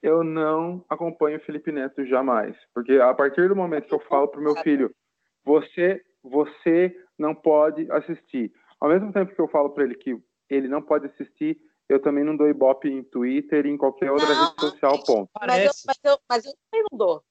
eu 0.01 0.23
não 0.23 0.81
acompanho 0.89 1.39
o 1.39 1.41
Felipe 1.41 1.73
Neto 1.73 2.05
jamais, 2.05 2.55
porque 2.73 2.93
a 2.93 3.13
partir 3.13 3.49
do 3.49 3.55
momento 3.55 3.85
que 3.85 3.93
eu 3.93 3.99
falo 3.99 4.29
pro 4.29 4.41
meu 4.41 4.55
filho, 4.63 4.95
você, 5.43 6.01
você 6.23 6.97
não 7.17 7.35
pode 7.35 7.91
assistir. 7.91 8.53
Ao 8.79 8.87
mesmo 8.87 9.11
tempo 9.11 9.35
que 9.35 9.41
eu 9.41 9.49
falo 9.49 9.71
para 9.71 9.83
ele 9.83 9.95
que 9.95 10.17
ele 10.51 10.67
não 10.67 10.81
pode 10.81 11.07
assistir. 11.07 11.59
Eu 11.87 12.01
também 12.01 12.23
não 12.23 12.35
dou 12.35 12.47
ibope 12.47 12.89
em 12.89 13.03
Twitter 13.03 13.65
e 13.65 13.69
em 13.69 13.77
qualquer 13.77 14.11
outra 14.11 14.27
não, 14.27 14.49
rede 14.49 14.61
social, 14.61 15.03
ponto. 15.03 15.29
Mas 15.39 15.65
eu, 15.65 15.71
mas, 15.87 15.99
eu, 16.03 16.19
mas 16.29 16.45
eu 16.45 16.53
também 16.53 16.85
não 16.91 16.97
dou. 16.97 17.23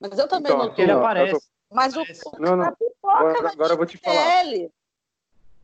Mas 0.00 0.18
eu 0.18 0.28
também 0.28 0.52
então, 0.52 0.66
não 0.66 0.74
dou. 0.74 0.84
Ele 0.84 0.92
aparece. 0.92 1.48
Mas 1.70 1.96
o 1.96 2.02
não, 2.38 2.56
não. 2.56 2.76
agora, 3.04 3.52
agora 3.52 3.72
eu 3.72 3.76
vou 3.76 3.86
te 3.86 3.98
falar. 3.98 4.44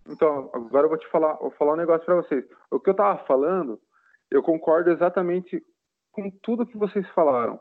Então, 0.07 0.51
agora 0.53 0.85
eu 0.85 0.89
vou 0.91 0.99
te 0.99 1.09
falar, 1.09 1.35
vou 1.35 1.51
falar 1.53 1.75
um 1.75 1.77
negócio 1.77 2.05
para 2.05 2.17
vocês. 2.17 2.45
O 2.71 2.79
que 2.79 2.91
eu 2.91 2.95
tava 2.95 3.25
falando, 3.25 3.81
eu 4.31 4.43
concordo 4.43 4.91
exatamente 4.91 5.65
com 6.13 6.31
tudo 6.31 6.67
que 6.67 6.77
vocês 6.77 7.09
falaram. 7.11 7.59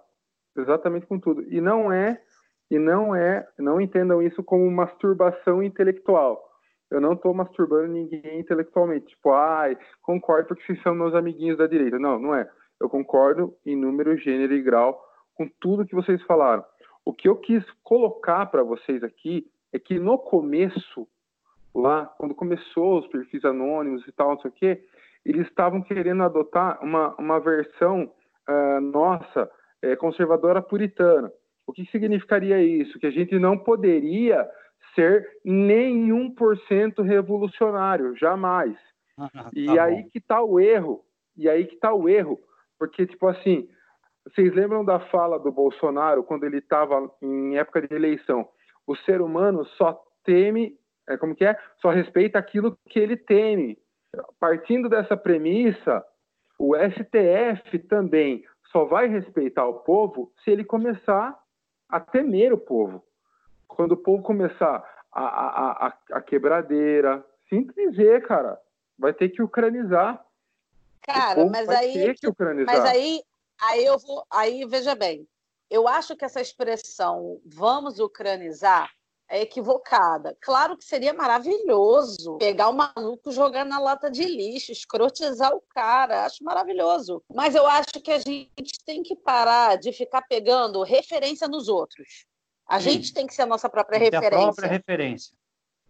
Exatamente 0.58 1.06
com 1.06 1.18
tudo. 1.20 1.42
E 1.54 1.62
não 1.62 1.92
é, 1.92 2.22
e 2.70 2.78
não 2.78 3.16
é, 3.16 3.48
não 3.58 3.80
entendam 3.80 4.22
isso 4.22 4.44
como 4.44 4.70
masturbação 4.70 5.64
intelectual 5.64 6.53
eu 6.92 7.02
não 7.02 7.14
estou 7.14 7.34
masturbando 7.34 7.88
ninguém 7.88 8.40
intelectualmente. 8.40 9.08
Tipo, 9.08 9.32
ai, 9.32 9.78
concordo 10.02 10.50
porque 10.50 10.64
vocês 10.64 10.82
são 10.82 10.94
meus 10.94 11.16
amiguinhos 11.16 11.58
da 11.58 11.68
direita. 11.68 11.98
Não, 11.98 12.20
não 12.20 12.36
é. 12.36 12.50
Eu 12.80 12.90
concordo 12.90 13.56
em 13.66 13.76
número, 13.76 14.18
gênero 14.18 14.54
e 14.54 14.62
grau 14.62 15.04
com 15.36 15.48
tudo 15.60 15.86
que 15.86 15.96
vocês 15.96 16.22
falaram. 16.24 16.64
O 17.06 17.14
que 17.14 17.28
eu 17.28 17.36
quis 17.36 17.64
colocar 17.84 18.46
para 18.48 18.64
vocês 18.64 19.04
aqui 19.04 19.46
é 19.72 19.80
que 19.80 19.98
no 20.00 20.18
começo, 20.18 21.08
lá, 21.74 22.06
quando 22.18 22.36
começou 22.36 23.00
os 23.00 23.08
perfis 23.08 23.44
anônimos 23.44 24.08
e 24.08 24.12
tal, 24.12 24.32
não 24.32 24.40
sei 24.40 24.52
o 24.52 24.54
quê, 24.54 24.84
eles 25.26 25.48
estavam 25.48 25.82
querendo 25.82 26.24
adotar 26.24 26.84
uma, 26.84 27.16
uma 27.16 27.40
versão 27.40 28.12
uh, 28.50 28.82
nossa, 28.82 29.50
é, 29.82 29.96
conservadora 29.96 30.62
puritana. 30.62 31.32
O 31.66 31.72
que 31.72 31.86
significaria 31.86 32.62
isso? 32.62 33.00
Que 33.00 33.08
a 33.08 33.12
gente 33.12 33.38
não 33.40 33.58
poderia 33.58 34.48
ser 34.96 35.28
nenhum 35.44 36.34
por 36.34 36.58
cento 36.68 37.02
revolucionário, 37.02 38.16
jamais. 38.18 38.76
Ah, 39.18 39.30
tá 39.30 39.50
e 39.54 39.80
aí 39.80 40.04
que 40.06 40.20
está 40.20 40.42
o 40.42 40.60
erro. 40.60 41.04
E 41.36 41.50
aí 41.50 41.66
que 41.66 41.76
está 41.76 41.94
o 41.94 42.08
erro. 42.08 42.40
Porque, 42.78 43.06
tipo 43.06 43.28
assim, 43.28 43.68
vocês 44.26 44.54
lembram 44.54 44.84
da 44.84 45.00
fala 45.00 45.40
do 45.40 45.52
Bolsonaro 45.52 46.24
quando 46.24 46.46
ele 46.46 46.58
estava 46.58 47.12
em 47.22 47.58
época 47.58 47.82
de 47.82 47.94
eleição? 47.94 48.48
O 48.86 48.96
ser 48.96 49.22
humano 49.22 49.66
só 49.78 50.02
teme, 50.24 50.78
é, 51.08 51.18
como 51.18 51.36
que 51.36 51.46
é? 51.46 51.58
Só 51.82 51.90
respeita 51.90 52.38
aquilo 52.38 52.78
que 52.90 53.00
ele 53.00 53.18
teme. 53.18 53.78
Partindo 54.40 54.90
dessa 54.90 55.18
premissa, 55.18 56.04
o 56.60 56.76
STF 56.76 57.80
também 57.88 58.44
só 58.72 58.86
vai 58.86 59.08
respeitar 59.08 59.66
o 59.68 59.80
povo 59.80 60.32
se 60.44 60.52
ele 60.52 60.64
começar 60.64 61.38
a 61.90 62.00
temer 62.00 62.54
o 62.54 62.58
povo 62.58 63.04
quando 63.76 63.94
o 63.94 63.98
povo 63.98 64.24
começar 64.24 64.84
a, 65.12 65.24
a, 65.24 65.88
a, 65.88 65.94
a 66.14 66.22
quebradeira, 66.22 67.24
simples 67.50 67.98
é, 68.00 68.20
cara, 68.22 68.60
vai 68.98 69.14
ter 69.14 69.30
que 69.30 69.42
ucranizar. 69.42 70.24
Cara, 71.02 71.46
mas 71.46 71.68
aí, 71.70 72.16
mas 72.66 72.86
aí, 72.86 73.22
aí 73.62 73.86
eu 73.86 74.00
vou, 74.00 74.26
aí 74.32 74.66
veja 74.66 74.96
bem, 74.96 75.28
eu 75.70 75.88
acho 75.88 76.16
que 76.16 76.24
essa 76.24 76.40
expressão 76.40 77.42
vamos 77.46 78.00
ucranizar 78.00 78.90
é 79.34 79.42
equivocada. 79.42 80.38
Claro 80.40 80.78
que 80.78 80.86
seria 80.86 81.14
maravilhoso 81.14 82.38
pegar 82.38 82.70
o 82.70 82.74
maluco, 82.74 83.32
jogar 83.32 83.66
na 83.66 83.80
lata 83.80 84.12
de 84.12 84.24
lixo, 84.24 84.72
escrotizar 84.72 85.54
o 85.56 85.64
cara. 85.70 86.26
Acho 86.26 86.44
maravilhoso. 86.44 87.24
Mas 87.34 87.56
eu 87.56 87.66
acho 87.66 88.00
que 88.04 88.12
a 88.12 88.20
gente 88.20 88.84
tem 88.86 89.02
que 89.02 89.16
parar 89.16 89.78
de 89.78 89.92
ficar 89.92 90.22
pegando 90.22 90.84
referência 90.84 91.48
nos 91.48 91.68
outros. 91.68 92.26
A 92.66 92.80
Sim. 92.80 92.92
gente 92.92 93.14
tem 93.14 93.28
que 93.28 93.34
ser 93.34 93.44
a 93.44 93.48
nossa 93.48 93.70
própria 93.70 94.00
tem 94.00 94.10
referência. 94.10 94.38
A 94.38 94.42
própria 94.42 94.68
referência. 94.70 95.36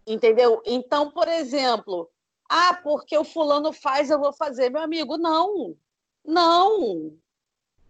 Entendeu? 0.06 0.60
Então, 0.66 1.10
por 1.10 1.28
exemplo, 1.28 2.10
ah, 2.48 2.74
porque 2.82 3.16
o 3.16 3.24
fulano 3.24 3.72
faz, 3.72 4.10
eu 4.10 4.18
vou 4.18 4.32
fazer. 4.32 4.70
Meu 4.70 4.82
amigo, 4.82 5.16
não. 5.16 5.76
Não. 6.24 7.16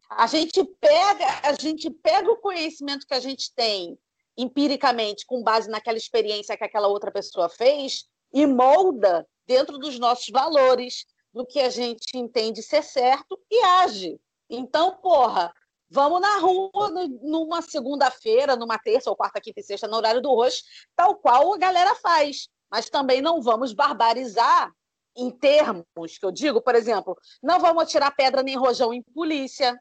A 0.09 0.27
gente 0.27 0.63
pega, 0.81 1.27
a 1.43 1.53
gente 1.55 1.91
pega 1.91 2.31
o 2.31 2.37
conhecimento 2.37 3.07
que 3.07 3.15
a 3.15 3.21
gente 3.21 3.53
tem 3.55 3.99
empiricamente 4.37 5.25
com 5.27 5.43
base 5.43 5.69
naquela 5.69 5.97
experiência 5.97 6.57
que 6.57 6.65
aquela 6.65 6.89
outra 6.89 7.11
pessoa 7.11 7.49
fez 7.49 8.07
e 8.33 8.47
molda 8.47 9.27
dentro 9.47 9.79
dos 9.79 9.99
nossos 9.99 10.29
valores, 10.29 11.07
do 11.33 11.45
que 11.45 11.61
a 11.61 11.69
gente 11.69 12.17
entende 12.17 12.63
ser 12.63 12.83
certo 12.83 13.39
e 13.51 13.63
age. 13.65 14.21
Então, 14.49 14.97
porra, 14.97 15.53
vamos 15.95 16.21
na 16.21 16.39
rua 16.39 16.91
numa 17.23 17.63
segunda-feira, 17.63 18.57
numa 18.57 18.77
terça 18.77 19.09
ou 19.09 19.17
quarta, 19.17 19.41
quinta 19.41 19.61
e 19.61 19.63
sexta, 19.63 19.87
no 19.87 19.97
horário 19.97 20.21
do 20.21 20.35
roxo, 20.35 20.65
tal 20.97 21.15
qual 21.15 21.55
a 21.55 21.57
galera 21.57 21.95
faz. 21.95 22.49
Mas 22.69 22.91
também 22.91 23.23
não 23.23 23.41
vamos 23.41 23.73
barbarizar 23.73 24.73
em 25.17 25.31
termos 25.31 26.19
que 26.19 26.27
eu 26.27 26.33
digo, 26.33 26.61
por 26.61 26.75
exemplo, 26.75 27.17
não 27.41 27.61
vamos 27.61 27.85
atirar 27.85 28.15
pedra 28.17 28.43
nem 28.43 28.57
rojão 28.57 28.93
em 28.93 29.01
polícia. 29.01 29.81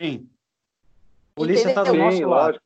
Sim. 0.00 0.30
Polícia 1.34 1.70
está 1.70 1.82
do 1.82 1.94
nosso 1.94 2.24
lado. 2.24 2.60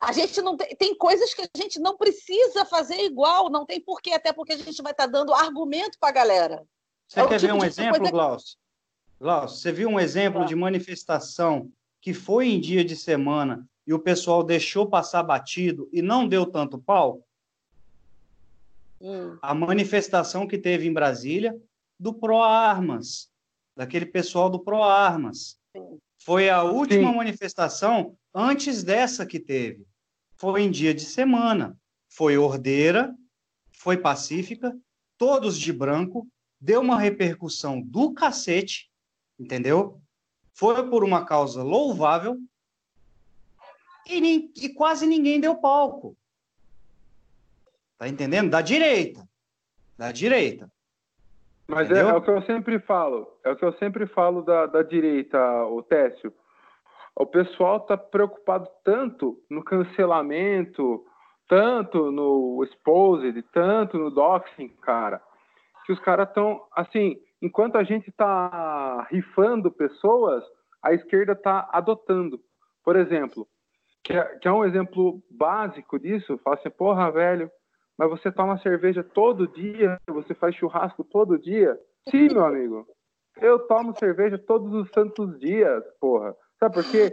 A 0.00 0.12
gente 0.12 0.40
não 0.40 0.56
tem, 0.56 0.74
tem 0.76 0.94
coisas 0.94 1.34
que 1.34 1.42
a 1.42 1.48
gente 1.54 1.78
não 1.78 1.98
precisa 1.98 2.64
fazer 2.64 2.98
igual, 3.02 3.50
não 3.50 3.66
tem 3.66 3.78
porquê, 3.78 4.12
até 4.12 4.32
porque 4.32 4.54
a 4.54 4.58
gente 4.58 4.82
vai 4.82 4.92
estar 4.92 5.04
tá 5.04 5.10
dando 5.10 5.34
argumento 5.34 5.98
para 5.98 6.08
a 6.08 6.12
galera. 6.12 6.66
Você 7.06 7.20
é 7.20 7.28
quer 7.28 7.38
tipo 7.38 7.52
ver 7.52 7.58
um 7.58 7.64
exemplo. 7.64 8.10
Glaucio? 8.10 8.56
Glaucio, 9.20 9.58
você 9.58 9.72
viu 9.72 9.88
um 9.90 10.00
exemplo 10.00 10.42
ah. 10.42 10.44
de 10.46 10.54
manifestação 10.54 11.70
que 12.06 12.14
foi 12.14 12.46
em 12.46 12.60
dia 12.60 12.84
de 12.84 12.94
semana 12.94 13.68
e 13.84 13.92
o 13.92 13.98
pessoal 13.98 14.44
deixou 14.44 14.88
passar 14.88 15.24
batido 15.24 15.88
e 15.92 16.00
não 16.00 16.28
deu 16.28 16.46
tanto 16.46 16.78
pau? 16.78 17.26
Hum. 19.00 19.36
A 19.42 19.52
manifestação 19.52 20.46
que 20.46 20.56
teve 20.56 20.86
em 20.86 20.92
Brasília 20.92 21.60
do 21.98 22.14
Pro 22.14 22.40
Armas, 22.40 23.28
daquele 23.76 24.06
pessoal 24.06 24.48
do 24.48 24.60
Pro 24.60 24.84
Armas. 24.84 25.58
Sim. 25.76 25.98
Foi 26.18 26.48
a 26.48 26.62
última 26.62 27.10
Sim. 27.10 27.16
manifestação 27.16 28.16
antes 28.32 28.84
dessa 28.84 29.26
que 29.26 29.40
teve. 29.40 29.84
Foi 30.36 30.62
em 30.62 30.70
dia 30.70 30.94
de 30.94 31.02
semana. 31.02 31.76
Foi 32.08 32.38
ordeira, 32.38 33.12
foi 33.72 33.96
pacífica, 33.96 34.72
todos 35.18 35.58
de 35.58 35.72
branco, 35.72 36.24
deu 36.60 36.82
uma 36.82 37.00
repercussão 37.00 37.82
do 37.82 38.14
cacete, 38.14 38.92
entendeu? 39.40 40.00
Foi 40.56 40.88
por 40.88 41.04
uma 41.04 41.26
causa 41.26 41.62
louvável 41.62 42.38
e, 44.08 44.20
nem, 44.20 44.50
e 44.56 44.70
quase 44.70 45.06
ninguém 45.06 45.38
deu 45.38 45.56
palco. 45.56 46.16
Tá 47.98 48.08
entendendo? 48.08 48.50
Da 48.50 48.62
direita. 48.62 49.28
Da 49.98 50.10
direita. 50.10 50.70
Mas 51.68 51.90
é, 51.90 52.00
é, 52.00 52.04
o 52.06 52.22
que 52.22 52.30
eu 52.30 52.40
sempre 52.42 52.78
falo, 52.78 53.28
é 53.44 53.50
o 53.50 53.56
que 53.56 53.64
eu 53.64 53.72
sempre 53.74 54.06
falo 54.06 54.40
da, 54.42 54.66
da 54.66 54.82
direita, 54.82 55.38
o 55.66 55.82
Técio. 55.82 56.32
O 57.14 57.26
pessoal 57.26 57.78
está 57.78 57.96
preocupado 57.96 58.68
tanto 58.84 59.42
no 59.50 59.62
cancelamento, 59.62 61.04
tanto 61.48 62.10
no 62.10 62.62
exposed, 62.64 63.42
tanto 63.52 63.98
no 63.98 64.10
doxing, 64.10 64.68
cara, 64.80 65.20
que 65.84 65.92
os 65.92 65.98
caras 66.00 66.28
estão, 66.28 66.64
assim, 66.72 67.20
enquanto 67.40 67.76
a 67.76 67.84
gente 67.84 68.10
está 68.10 69.06
rifando 69.10 69.70
pessoas, 69.70 70.44
a 70.82 70.92
esquerda 70.92 71.32
está 71.32 71.68
adotando. 71.72 72.40
Por 72.84 72.96
exemplo, 72.96 73.46
que 74.02 74.12
é, 74.12 74.24
que 74.36 74.48
é, 74.48 74.52
um 74.52 74.64
exemplo 74.64 75.22
básico 75.30 75.98
disso, 75.98 76.38
fala 76.38 76.56
assim, 76.56 76.70
porra, 76.70 77.10
velho, 77.10 77.50
mas 77.98 78.08
você 78.08 78.30
toma 78.30 78.58
cerveja 78.58 79.02
todo 79.02 79.48
dia, 79.48 79.98
você 80.06 80.34
faz 80.34 80.54
churrasco 80.54 81.02
todo 81.02 81.38
dia. 81.38 81.78
Sim, 82.08 82.28
meu 82.28 82.44
amigo. 82.44 82.86
Eu 83.40 83.58
tomo 83.66 83.96
cerveja 83.98 84.38
todos 84.38 84.72
os 84.72 84.88
santos 84.90 85.38
dias, 85.38 85.82
porra. 86.00 86.34
Sabe 86.58 86.74
por 86.74 86.90
quê? 86.90 87.12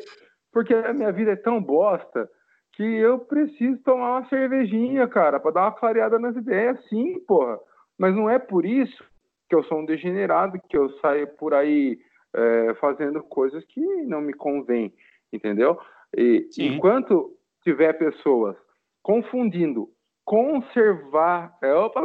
Porque 0.51 0.73
a 0.73 0.93
minha 0.93 1.11
vida 1.11 1.31
é 1.31 1.35
tão 1.35 1.61
bosta 1.61 2.29
que 2.73 2.83
eu 2.83 3.19
preciso 3.19 3.81
tomar 3.83 4.19
uma 4.19 4.29
cervejinha, 4.29 5.07
cara, 5.07 5.39
para 5.39 5.51
dar 5.51 5.61
uma 5.63 5.71
clareada 5.71 6.17
nas 6.17 6.35
ideias, 6.35 6.83
sim, 6.87 7.19
porra. 7.25 7.59
Mas 7.97 8.15
não 8.15 8.29
é 8.29 8.39
por 8.39 8.65
isso 8.65 9.03
que 9.49 9.55
eu 9.55 9.63
sou 9.63 9.79
um 9.79 9.85
degenerado, 9.85 10.59
que 10.69 10.77
eu 10.77 10.89
saio 10.99 11.27
por 11.35 11.53
aí 11.53 11.99
é, 12.33 12.73
fazendo 12.75 13.21
coisas 13.23 13.63
que 13.65 13.81
não 14.03 14.21
me 14.21 14.33
convém, 14.33 14.93
entendeu? 15.31 15.79
E 16.15 16.47
sim. 16.51 16.67
enquanto 16.67 17.35
tiver 17.63 17.93
pessoas 17.93 18.55
confundindo 19.01 19.89
conservar. 20.25 21.57
É, 21.61 21.73
opa, 21.73 22.01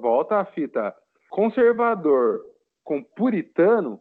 volta 0.00 0.38
a 0.38 0.44
fita. 0.46 0.94
Conservador 1.30 2.40
com 2.82 3.02
puritano, 3.02 4.00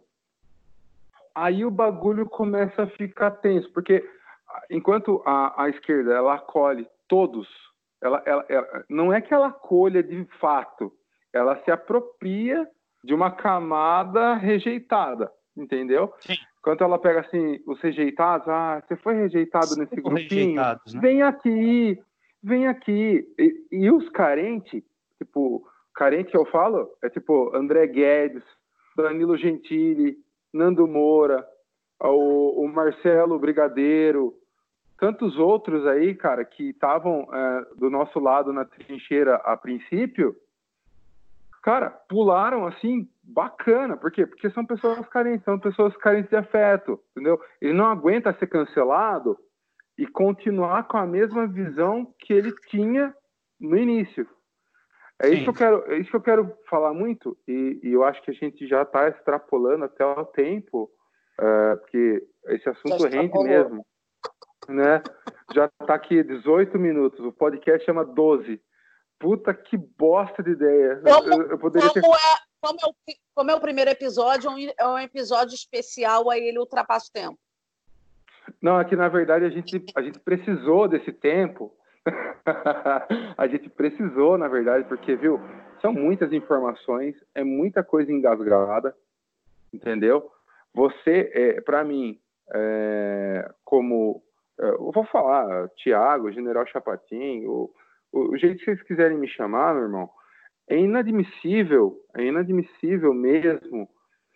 aí 1.34 1.66
o 1.66 1.72
bagulho 1.72 2.28
começa 2.28 2.84
a 2.84 2.88
ficar 2.88 3.32
tenso, 3.32 3.72
porque 3.72 4.08
enquanto 4.70 5.24
a, 5.26 5.64
a 5.64 5.70
esquerda 5.70 6.14
ela 6.14 6.36
acolhe 6.36 6.88
todos, 7.08 7.48
ela, 8.02 8.22
ela, 8.26 8.46
ela, 8.50 8.86
não 8.90 9.12
é 9.12 9.22
que 9.22 9.34
ela 9.34 9.48
acolha 9.48 10.04
de 10.04 10.26
fato, 10.40 10.92
ela 11.34 11.62
se 11.64 11.72
apropria 11.72 12.68
de 13.04 13.14
uma 13.14 13.32
camada 13.32 14.36
rejeitada, 14.36 15.32
entendeu? 15.58 16.14
Sim. 16.20 16.36
Enquanto 16.60 16.84
ela 16.84 16.98
pega 16.98 17.22
assim 17.22 17.62
os 17.68 17.82
rejeitados, 17.82 18.48
ah, 18.48 18.82
você 18.86 18.96
foi 18.96 19.16
rejeitado 19.16 19.76
nesse 19.76 19.96
grupinho, 19.96 20.62
né? 20.62 20.80
vem 21.02 21.22
aqui, 21.22 22.02
vem 22.42 22.68
aqui. 22.68 23.28
E, 23.38 23.68
e 23.72 23.92
os 23.92 24.08
carentes, 24.10 24.82
tipo, 25.18 25.68
carente 25.94 26.32
que 26.32 26.38
eu 26.38 26.46
falo, 26.46 26.90
é 27.04 27.10
tipo 27.10 27.54
André 27.54 27.88
Guedes, 27.88 28.44
Danilo 28.96 29.36
Gentili, 29.36 30.16
Nando 30.54 30.88
Moura, 30.88 31.46
o, 32.00 32.64
o 32.64 32.68
Marcelo 32.68 33.40
Brigadeiro, 33.40 34.34
tantos 34.98 35.38
outros 35.38 35.86
aí, 35.86 36.16
cara, 36.16 36.46
que 36.46 36.70
estavam 36.70 37.28
é, 37.34 37.66
do 37.76 37.90
nosso 37.90 38.20
lado 38.20 38.54
na 38.54 38.64
trincheira 38.64 39.36
a 39.36 39.58
princípio, 39.58 40.36
cara, 41.64 41.90
pularam 41.90 42.68
assim, 42.68 43.10
bacana. 43.24 43.98
Por 43.98 44.12
quê? 44.12 44.28
Porque 44.28 44.50
são 44.52 44.66
pessoas 44.66 45.08
carentes, 45.08 45.46
são 45.46 45.58
pessoas 45.58 45.96
carentes 45.98 46.30
de 46.30 46.36
afeto, 46.36 47.00
entendeu? 47.12 47.42
Ele 47.62 47.74
não 47.74 47.88
aguenta 47.88 48.38
ser 48.38 48.48
cancelado 48.48 49.38
e 49.98 50.06
continuar 50.06 50.88
com 50.88 50.98
a 50.98 51.08
mesma 51.08 51.48
visão 51.48 52.14
que 52.20 52.34
ele 52.34 52.54
tinha 52.70 53.16
no 53.60 53.78
início. 53.78 54.28
É 55.22 55.30
isso, 55.30 55.44
que 55.44 55.50
eu 55.50 55.54
quero, 55.54 55.92
é 55.92 55.98
isso 56.00 56.10
que 56.10 56.16
eu 56.18 56.22
quero 56.22 56.54
falar 56.70 56.94
muito, 56.94 57.38
e, 57.48 57.80
e 57.82 57.94
eu 57.94 58.04
acho 58.04 58.22
que 58.24 58.32
a 58.32 58.34
gente 58.34 58.68
já 58.68 58.82
está 58.82 59.08
extrapolando 59.08 59.86
até 59.86 60.06
o 60.06 60.26
tempo, 60.26 60.92
uh, 61.40 61.78
porque 61.78 62.28
esse 62.48 62.68
assunto 62.68 63.08
rende 63.08 63.38
mesmo. 63.42 63.86
Né? 64.68 65.02
Já 65.54 65.70
está 65.80 65.94
aqui 65.94 66.24
18 66.24 66.78
minutos, 66.78 67.20
o 67.22 67.32
podcast 67.32 67.86
chama 67.86 68.04
12. 68.04 68.60
Puta 69.20 69.54
que 69.54 69.78
bosta 69.78 70.44
de 70.44 70.52
ideia. 70.52 71.02
Como, 71.02 71.34
eu, 71.34 71.50
eu 71.52 71.60
poderia 71.60 71.90
como, 71.90 72.02
ter... 72.02 72.08
é, 72.08 72.38
como, 72.62 72.80
é 72.82 72.88
o, 72.88 72.96
como 73.36 73.52
é 73.52 73.56
o 73.56 73.62
primeiro 73.62 73.92
episódio, 73.92 74.50
é 74.78 74.88
um 74.88 75.00
episódio 75.00 75.56
especial, 75.56 76.30
aí 76.30 76.42
ele 76.42 76.60
ultrapassa 76.60 77.08
o 77.10 77.14
tempo. 77.14 77.40
Não, 78.62 78.78
aqui 78.78 78.96
é 78.96 78.98
na 78.98 79.08
verdade 79.08 79.46
a 79.46 79.50
gente, 79.50 79.84
a 79.96 80.02
gente 80.02 80.20
precisou 80.20 80.88
desse 80.88 81.12
tempo. 81.12 81.74
a 83.38 83.48
gente 83.48 83.70
precisou, 83.70 84.38
na 84.38 84.48
verdade, 84.48 84.86
porque, 84.88 85.16
viu, 85.16 85.40
são 85.82 85.94
muitas 85.94 86.32
informações, 86.34 87.16
é 87.34 87.44
muita 87.44 87.84
coisa 87.84 88.12
engasgada, 88.12 88.96
entendeu? 89.74 90.32
Você, 90.74 91.32
é, 91.34 91.62
para 91.62 91.84
mim, 91.84 92.20
é, 92.54 93.50
como. 93.64 94.24
É, 94.60 94.70
eu 94.70 94.92
vou 94.92 95.06
falar, 95.06 95.70
Tiago, 95.76 96.32
General 96.32 96.66
Chapatin, 96.68 97.46
o, 97.46 97.74
o, 98.14 98.38
jeito 98.38 98.60
que 98.60 98.66
vocês 98.66 98.82
quiserem 98.84 99.18
me 99.18 99.28
chamar, 99.28 99.74
meu 99.74 99.84
irmão, 99.84 100.10
é 100.70 100.78
inadmissível, 100.78 102.00
é 102.16 102.24
inadmissível 102.24 103.14
mesmo 103.14 103.90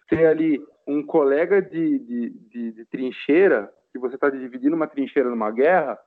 ter 0.09 0.25
ali 0.25 0.61
um 0.87 1.05
colega 1.05 1.61
de, 1.61 1.99
de, 1.99 2.29
de, 2.29 2.71
de 2.71 2.85
trincheira 2.85 3.71
que 3.91 3.99
você 3.99 4.15
está 4.15 4.29
dividindo 4.29 4.75
uma 4.75 4.87
trincheira 4.87 5.29
numa 5.29 5.51
guerra, 5.51 5.97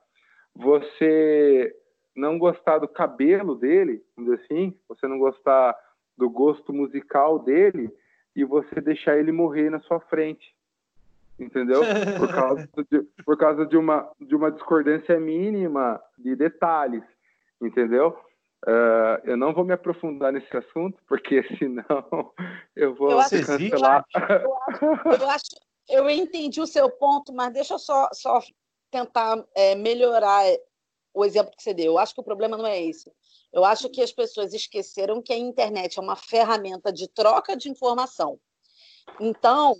você 0.55 1.73
não 2.15 2.37
gostar 2.37 2.79
do 2.79 2.87
cabelo 2.87 3.55
dele, 3.55 4.03
vamos 4.15 4.31
dizer 4.31 4.43
assim, 4.45 4.77
você 4.87 5.07
não 5.07 5.17
gostar 5.17 5.75
do 6.17 6.29
gosto 6.29 6.73
musical 6.73 7.39
dele 7.39 7.89
e 8.35 8.43
você 8.43 8.81
deixar 8.81 9.17
ele 9.17 9.31
morrer 9.31 9.69
na 9.69 9.79
sua 9.81 9.99
frente. 9.99 10.53
Entendeu? 11.39 11.81
Por 12.19 12.27
causa 12.33 12.69
de, 12.91 13.01
por 13.25 13.37
causa 13.37 13.65
de, 13.65 13.77
uma, 13.77 14.09
de 14.19 14.35
uma 14.35 14.51
discordância 14.51 15.19
mínima 15.19 16.01
de 16.17 16.35
detalhes. 16.35 17.03
Entendeu? 17.65 18.17
Uh, 18.67 19.17
eu 19.23 19.35
não 19.35 19.53
vou 19.53 19.63
me 19.63 19.73
aprofundar 19.73 20.31
nesse 20.31 20.55
assunto, 20.55 21.01
porque 21.07 21.41
senão 21.57 22.31
eu 22.75 22.93
vou 22.95 23.11
Eu 23.11 23.19
acho, 23.19 23.45
cancelar. 23.45 24.05
eu, 24.15 24.55
acho, 24.55 25.21
eu, 25.21 25.29
acho, 25.29 25.49
eu 25.89 26.09
entendi 26.09 26.61
o 26.61 26.67
seu 26.67 26.89
ponto, 26.89 27.33
mas 27.33 27.51
deixa 27.53 27.73
eu 27.73 27.79
só, 27.79 28.07
só 28.13 28.39
tentar 28.91 29.43
é, 29.55 29.73
melhorar 29.73 30.43
o 31.13 31.25
exemplo 31.25 31.53
que 31.55 31.63
você 31.63 31.73
deu. 31.73 31.93
Eu 31.93 31.97
acho 31.97 32.13
que 32.13 32.21
o 32.21 32.25
problema 32.25 32.55
não 32.55 32.67
é 32.67 32.81
esse. 32.81 33.11
Eu 33.51 33.65
acho 33.65 33.89
que 33.89 34.01
as 34.01 34.11
pessoas 34.11 34.53
esqueceram 34.53 35.21
que 35.21 35.33
a 35.33 35.37
internet 35.37 35.97
é 35.97 36.01
uma 36.01 36.15
ferramenta 36.15 36.91
de 36.91 37.07
troca 37.07 37.55
de 37.57 37.69
informação. 37.69 38.39
Então, 39.19 39.75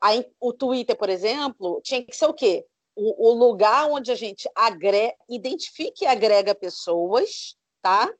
a, 0.00 0.10
o 0.40 0.52
Twitter, 0.52 0.96
por 0.96 1.08
exemplo, 1.08 1.80
tinha 1.84 2.04
que 2.04 2.16
ser 2.16 2.26
o 2.26 2.34
quê? 2.34 2.66
O, 2.94 3.30
o 3.30 3.32
lugar 3.32 3.88
onde 3.90 4.12
a 4.12 4.14
gente 4.14 4.48
agrega, 4.54 5.14
identifica 5.28 6.04
e 6.04 6.06
agrega 6.06 6.54
pessoas, 6.54 7.56
tá? 7.80 8.12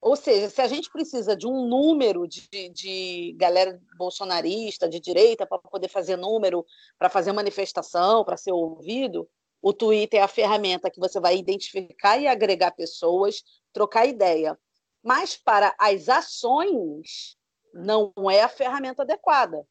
Ou 0.00 0.16
seja, 0.16 0.50
se 0.50 0.60
a 0.60 0.66
gente 0.66 0.90
precisa 0.90 1.36
de 1.36 1.46
um 1.46 1.68
número 1.68 2.26
de, 2.26 2.68
de 2.70 3.36
galera 3.38 3.80
bolsonarista, 3.96 4.88
de 4.88 4.98
direita, 4.98 5.46
para 5.46 5.58
poder 5.58 5.86
fazer 5.86 6.16
número, 6.16 6.66
para 6.98 7.08
fazer 7.08 7.30
manifestação, 7.30 8.24
para 8.24 8.36
ser 8.36 8.50
ouvido, 8.50 9.28
o 9.62 9.72
Twitter 9.72 10.18
é 10.18 10.22
a 10.24 10.28
ferramenta 10.28 10.90
que 10.90 10.98
você 10.98 11.20
vai 11.20 11.36
identificar 11.36 12.18
e 12.18 12.26
agregar 12.26 12.72
pessoas, 12.72 13.44
trocar 13.72 14.04
ideia. 14.04 14.58
Mas 15.04 15.36
para 15.36 15.72
as 15.78 16.08
ações, 16.08 17.36
não 17.72 18.12
é 18.28 18.42
a 18.42 18.48
ferramenta 18.48 19.02
adequada. 19.02 19.64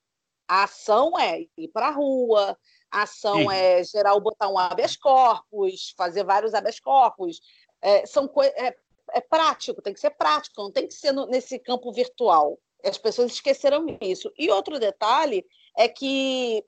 A 0.47 0.63
ação 0.63 1.19
é 1.19 1.41
ir 1.57 1.67
para 1.73 1.89
a 1.89 1.91
rua, 1.91 2.57
a 2.91 3.03
ação 3.03 3.37
Sim. 3.37 3.51
é 3.51 3.83
gerar 3.83 4.15
o 4.15 4.19
botar 4.19 4.49
um 4.49 4.57
habeas 4.57 4.95
corpus, 4.95 5.93
fazer 5.97 6.23
vários 6.23 6.53
habeas 6.53 6.79
corpus. 6.79 7.39
É, 7.81 8.05
são 8.05 8.29
é, 8.57 8.75
é 9.13 9.21
prático, 9.21 9.81
tem 9.81 9.93
que 9.93 9.99
ser 9.99 10.11
prático, 10.11 10.61
não 10.61 10.71
tem 10.71 10.87
que 10.87 10.93
ser 10.93 11.11
no, 11.11 11.25
nesse 11.25 11.57
campo 11.57 11.91
virtual. 11.91 12.59
As 12.83 12.97
pessoas 12.97 13.31
esqueceram 13.31 13.85
isso. 14.01 14.31
E 14.37 14.49
outro 14.49 14.79
detalhe 14.79 15.45
é 15.77 15.87
que 15.87 16.63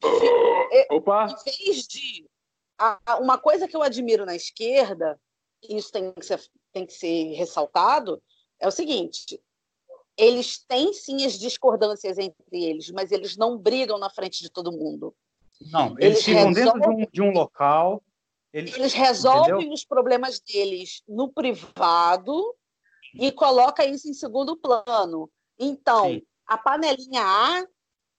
Opa. 0.90 1.26
em 1.26 1.50
vez 1.50 1.86
de 1.86 2.26
uma 3.20 3.38
coisa 3.38 3.66
que 3.66 3.76
eu 3.76 3.82
admiro 3.82 4.24
na 4.24 4.36
esquerda, 4.36 5.20
e 5.62 5.76
isso 5.76 5.90
tem 5.90 6.12
que, 6.12 6.24
ser, 6.24 6.40
tem 6.72 6.86
que 6.86 6.92
ser 6.92 7.32
ressaltado, 7.34 8.22
é 8.60 8.66
o 8.66 8.72
seguinte: 8.72 9.40
eles 10.16 10.58
têm 10.58 10.92
sim 10.92 11.24
as 11.24 11.38
discordâncias 11.38 12.18
entre 12.18 12.64
eles, 12.64 12.90
mas 12.90 13.12
eles 13.12 13.36
não 13.36 13.58
brigam 13.58 13.98
na 13.98 14.10
frente 14.10 14.42
de 14.42 14.50
todo 14.50 14.72
mundo. 14.72 15.14
Não, 15.60 15.96
eles, 15.98 16.00
eles 16.00 16.24
ficam 16.24 16.52
resolvem, 16.52 16.54
dentro 16.54 16.80
de 16.80 16.88
um, 16.88 17.06
de 17.12 17.22
um 17.22 17.30
local. 17.32 18.02
Eles, 18.52 18.74
eles 18.74 18.92
resolvem 18.94 19.54
entendeu? 19.54 19.72
os 19.72 19.84
problemas 19.84 20.40
deles 20.40 21.02
no 21.06 21.30
privado 21.30 22.54
e 23.14 23.30
coloca 23.32 23.84
isso 23.84 24.08
em 24.08 24.14
segundo 24.14 24.56
plano. 24.56 25.30
Então, 25.58 26.06
sim. 26.06 26.22
a 26.46 26.56
panelinha 26.56 27.22
A, 27.22 27.66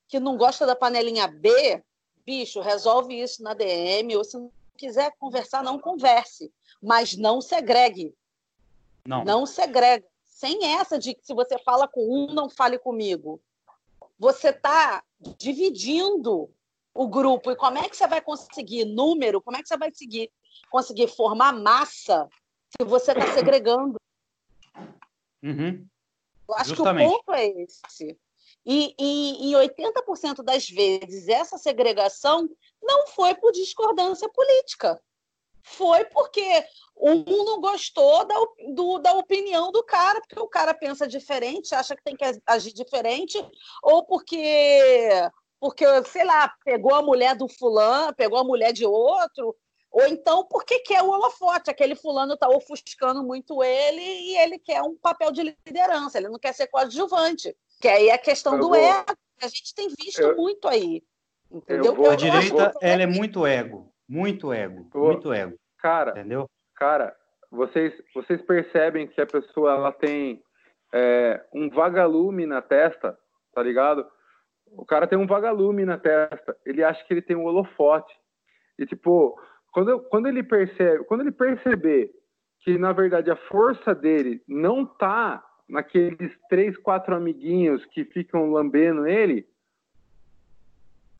que 0.07 0.19
não 0.19 0.37
gosta 0.37 0.65
da 0.65 0.75
panelinha 0.75 1.27
B, 1.27 1.83
bicho, 2.25 2.59
resolve 2.61 3.19
isso 3.19 3.41
na 3.41 3.53
DM, 3.53 4.15
ou 4.15 4.23
se 4.23 4.37
não 4.37 4.51
quiser 4.77 5.13
conversar, 5.17 5.63
não 5.63 5.79
converse, 5.79 6.51
mas 6.81 7.15
não 7.15 7.41
segregue. 7.41 8.13
Não. 9.05 9.23
Não 9.23 9.45
segrega. 9.45 10.05
Sem 10.25 10.65
essa 10.65 10.97
de 10.97 11.13
que 11.13 11.25
se 11.25 11.33
você 11.33 11.57
fala 11.59 11.87
com 11.87 12.01
um, 12.01 12.33
não 12.33 12.49
fale 12.49 12.77
comigo. 12.77 13.41
Você 14.17 14.49
está 14.49 15.03
dividindo 15.37 16.49
o 16.99 17.07
grupo. 17.07 17.49
E 17.49 17.55
como 17.55 17.77
é 17.77 17.87
que 17.87 17.95
você 17.95 18.05
vai 18.05 18.19
conseguir 18.19 18.83
número? 18.83 19.41
Como 19.41 19.55
é 19.55 19.61
que 19.61 19.69
você 19.69 19.77
vai 19.77 19.89
conseguir, 19.89 20.29
conseguir 20.69 21.07
formar 21.07 21.53
massa 21.53 22.27
se 22.77 22.85
você 22.85 23.13
está 23.13 23.33
segregando? 23.33 23.95
Uhum. 25.41 25.87
Eu 26.49 26.55
acho 26.55 26.75
Justamente. 26.75 27.07
que 27.07 27.15
o 27.15 27.17
ponto 27.17 27.33
é 27.33 27.47
esse. 27.47 28.19
E, 28.65 28.93
e, 28.99 29.51
e 29.51 29.53
80% 29.53 30.43
das 30.43 30.69
vezes 30.69 31.29
essa 31.29 31.57
segregação 31.57 32.49
não 32.81 33.07
foi 33.07 33.33
por 33.33 33.53
discordância 33.53 34.27
política. 34.27 35.01
Foi 35.63 36.03
porque 36.03 36.65
um 36.97 37.23
não 37.45 37.61
gostou 37.61 38.25
da, 38.25 38.35
do, 38.73 38.99
da 38.99 39.13
opinião 39.13 39.71
do 39.71 39.83
cara, 39.85 40.19
porque 40.19 40.39
o 40.39 40.49
cara 40.49 40.73
pensa 40.73 41.07
diferente, 41.07 41.73
acha 41.73 41.95
que 41.95 42.03
tem 42.03 42.17
que 42.17 42.25
agir 42.45 42.73
diferente, 42.73 43.37
ou 43.81 44.03
porque, 44.03 45.09
porque 45.59 45.85
sei 46.05 46.23
lá, 46.23 46.53
pegou 46.63 46.93
a 46.95 47.01
mulher 47.01 47.35
do 47.35 47.47
fulano, 47.47 48.15
pegou 48.15 48.39
a 48.39 48.43
mulher 48.43 48.71
de 48.71 48.85
outro, 48.85 49.55
ou 49.91 50.05
então 50.07 50.45
porque 50.45 50.79
quer 50.79 51.01
o 51.01 51.09
holofote, 51.09 51.69
aquele 51.69 51.95
fulano 51.95 52.33
está 52.33 52.47
ofuscando 52.47 53.23
muito 53.23 53.63
ele 53.63 54.01
e 54.01 54.37
ele 54.37 54.59
quer 54.59 54.81
um 54.81 54.95
papel 54.95 55.31
de 55.31 55.57
liderança, 55.65 56.17
ele 56.17 56.29
não 56.29 56.39
quer 56.39 56.53
ser 56.53 56.67
coadjuvante. 56.67 57.55
Que 57.81 57.87
aí 57.87 58.09
é 58.09 58.13
a 58.13 58.17
questão 58.17 58.53
eu 58.53 58.59
do 58.59 58.67
vou... 58.69 58.77
ego, 58.77 59.15
que 59.37 59.45
a 59.45 59.47
gente 59.47 59.73
tem 59.73 59.87
visto 59.89 60.21
eu... 60.21 60.35
muito 60.35 60.67
aí. 60.67 61.03
Entendeu? 61.51 61.95
Vou... 61.95 62.09
a 62.09 62.15
direita, 62.15 62.73
ela 62.81 63.03
é 63.03 63.07
muito 63.07 63.45
ego. 63.45 63.91
Muito 64.07 64.53
ego. 64.53 64.87
Vou... 64.93 65.07
Muito 65.07 65.33
ego. 65.33 65.57
Cara, 65.77 66.11
entendeu? 66.11 66.49
Cara, 66.75 67.15
vocês, 67.51 67.93
vocês 68.13 68.41
percebem 68.41 69.07
que 69.07 69.19
a 69.19 69.25
pessoa 69.25 69.73
ela 69.73 69.91
tem 69.91 70.43
é, 70.93 71.43
um 71.53 71.69
vagalume 71.69 72.45
na 72.45 72.61
testa, 72.61 73.17
tá 73.53 73.63
ligado? 73.63 74.05
O 74.71 74.85
cara 74.85 75.07
tem 75.07 75.17
um 75.17 75.27
vagalume 75.27 75.85
na 75.85 75.97
testa. 75.97 76.55
Ele 76.65 76.83
acha 76.83 77.03
que 77.05 77.13
ele 77.13 77.21
tem 77.21 77.35
um 77.35 77.45
holofote. 77.45 78.13
E 78.77 78.85
tipo, 78.85 79.39
quando, 79.71 79.99
quando 80.09 80.27
ele 80.27 80.43
percebe, 80.43 81.03
quando 81.05 81.21
ele 81.21 81.31
perceber 81.31 82.11
que 82.61 82.77
na 82.77 82.91
verdade 82.91 83.31
a 83.31 83.35
força 83.35 83.93
dele 83.95 84.41
não 84.47 84.85
tá 84.85 85.43
naqueles 85.67 86.35
três, 86.49 86.75
quatro 86.77 87.15
amiguinhos 87.15 87.85
que 87.85 88.03
ficam 88.05 88.51
lambendo 88.51 89.07
ele, 89.07 89.47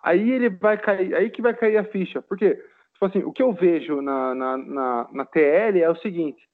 aí 0.01 0.31
ele 0.31 0.49
vai 0.49 0.77
cair, 0.77 1.13
aí 1.13 1.29
que 1.29 1.41
vai 1.41 1.53
cair 1.53 1.77
a 1.77 1.83
ficha. 1.83 2.21
Porque, 2.21 2.55
tipo 2.93 3.05
assim, 3.05 3.19
o 3.19 3.31
que 3.31 3.43
eu 3.43 3.53
vejo 3.53 4.01
na, 4.01 4.33
na, 4.33 4.57
na, 4.57 5.09
na 5.11 5.25
TL 5.25 5.79
é 5.81 5.89
o 5.89 5.97
seguinte, 5.97 6.49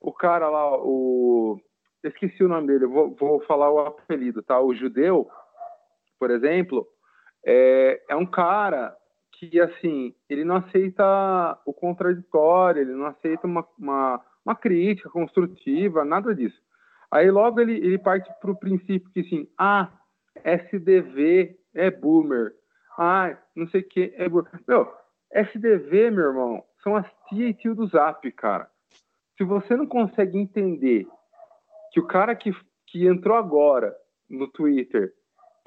o 0.00 0.12
cara 0.12 0.48
lá, 0.48 0.76
o... 0.78 1.60
Esqueci 2.02 2.44
o 2.44 2.48
nome 2.48 2.68
dele, 2.68 2.86
vou, 2.86 3.16
vou 3.16 3.40
falar 3.46 3.70
o 3.70 3.80
apelido, 3.80 4.40
tá? 4.40 4.60
O 4.60 4.72
judeu, 4.72 5.28
por 6.18 6.30
exemplo, 6.30 6.86
é, 7.44 8.02
é 8.10 8.16
um 8.16 8.26
cara 8.26 8.96
que, 9.32 9.60
assim, 9.60 10.14
ele 10.28 10.44
não 10.44 10.56
aceita 10.56 11.58
o 11.66 11.72
contraditório, 11.72 12.82
ele 12.82 12.92
não 12.92 13.06
aceita 13.06 13.46
uma, 13.46 13.66
uma, 13.78 14.24
uma 14.44 14.54
crítica 14.54 15.10
construtiva, 15.10 16.04
nada 16.04 16.34
disso. 16.34 16.60
Aí 17.10 17.30
logo 17.30 17.60
ele, 17.60 17.76
ele 17.76 17.98
parte 17.98 18.30
para 18.40 18.50
o 18.50 18.58
princípio 18.58 19.10
que 19.10 19.20
assim, 19.20 19.48
ah, 19.58 19.92
SDV 20.44 21.56
é 21.74 21.90
boomer. 21.90 22.54
Ah, 22.98 23.36
não 23.54 23.68
sei 23.68 23.82
o 23.82 23.88
que 23.88 24.12
é 24.16 24.28
boomer. 24.28 24.50
Meu, 24.66 24.92
SDV, 25.32 26.10
meu 26.10 26.24
irmão, 26.26 26.64
são 26.82 26.96
as 26.96 27.06
tia 27.28 27.48
e 27.48 27.54
tio 27.54 27.74
do 27.74 27.86
Zap, 27.86 28.30
cara. 28.32 28.68
Se 29.36 29.44
você 29.44 29.76
não 29.76 29.86
consegue 29.86 30.38
entender 30.38 31.06
que 31.92 32.00
o 32.00 32.06
cara 32.06 32.34
que, 32.34 32.50
que 32.86 33.06
entrou 33.06 33.36
agora 33.36 33.94
no 34.28 34.48
Twitter, 34.48 35.12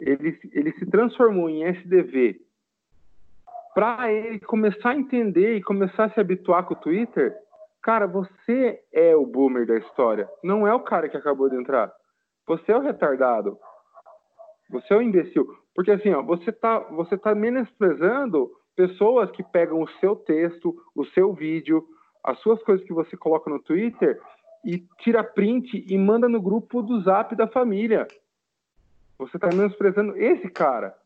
ele, 0.01 0.39
ele 0.51 0.71
se 0.73 0.85
transformou 0.85 1.49
em 1.49 1.63
SDV, 1.63 2.39
para 3.73 4.11
ele 4.11 4.39
começar 4.39 4.91
a 4.91 4.95
entender 4.95 5.55
e 5.55 5.63
começar 5.63 6.05
a 6.05 6.09
se 6.09 6.19
habituar 6.19 6.65
com 6.65 6.73
o 6.73 6.77
Twitter, 6.77 7.35
Cara, 7.81 8.07
você 8.07 8.81
é 8.91 9.15
o 9.15 9.25
boomer 9.25 9.65
da 9.65 9.77
história. 9.77 10.29
Não 10.43 10.67
é 10.67 10.73
o 10.73 10.81
cara 10.81 11.07
que 11.07 11.15
acabou 11.15 11.49
de 11.49 11.55
entrar. 11.55 11.91
Você 12.45 12.71
é 12.71 12.77
o 12.77 12.81
retardado. 12.81 13.57
Você 14.69 14.93
é 14.93 14.97
o 14.97 15.01
imbecil. 15.01 15.47
Porque 15.73 15.91
assim, 15.91 16.11
ó, 16.11 16.21
você 16.21 16.51
tá, 16.51 16.79
você 16.79 17.17
tá 17.17 17.33
menosprezando 17.33 18.51
pessoas 18.75 19.31
que 19.31 19.43
pegam 19.43 19.81
o 19.81 19.89
seu 19.99 20.15
texto, 20.15 20.75
o 20.93 21.05
seu 21.05 21.33
vídeo, 21.33 21.85
as 22.23 22.37
suas 22.39 22.61
coisas 22.63 22.85
que 22.85 22.93
você 22.93 23.15
coloca 23.15 23.49
no 23.49 23.61
Twitter 23.61 24.19
e 24.65 24.85
tira 24.99 25.23
print 25.23 25.85
e 25.87 25.97
manda 25.97 26.27
no 26.27 26.41
grupo 26.41 26.81
do 26.81 27.01
Zap 27.01 27.33
da 27.35 27.47
família. 27.47 28.07
Você 29.19 29.37
está 29.37 29.49
menosprezando 29.49 30.15
esse 30.17 30.49
cara, 30.49 30.97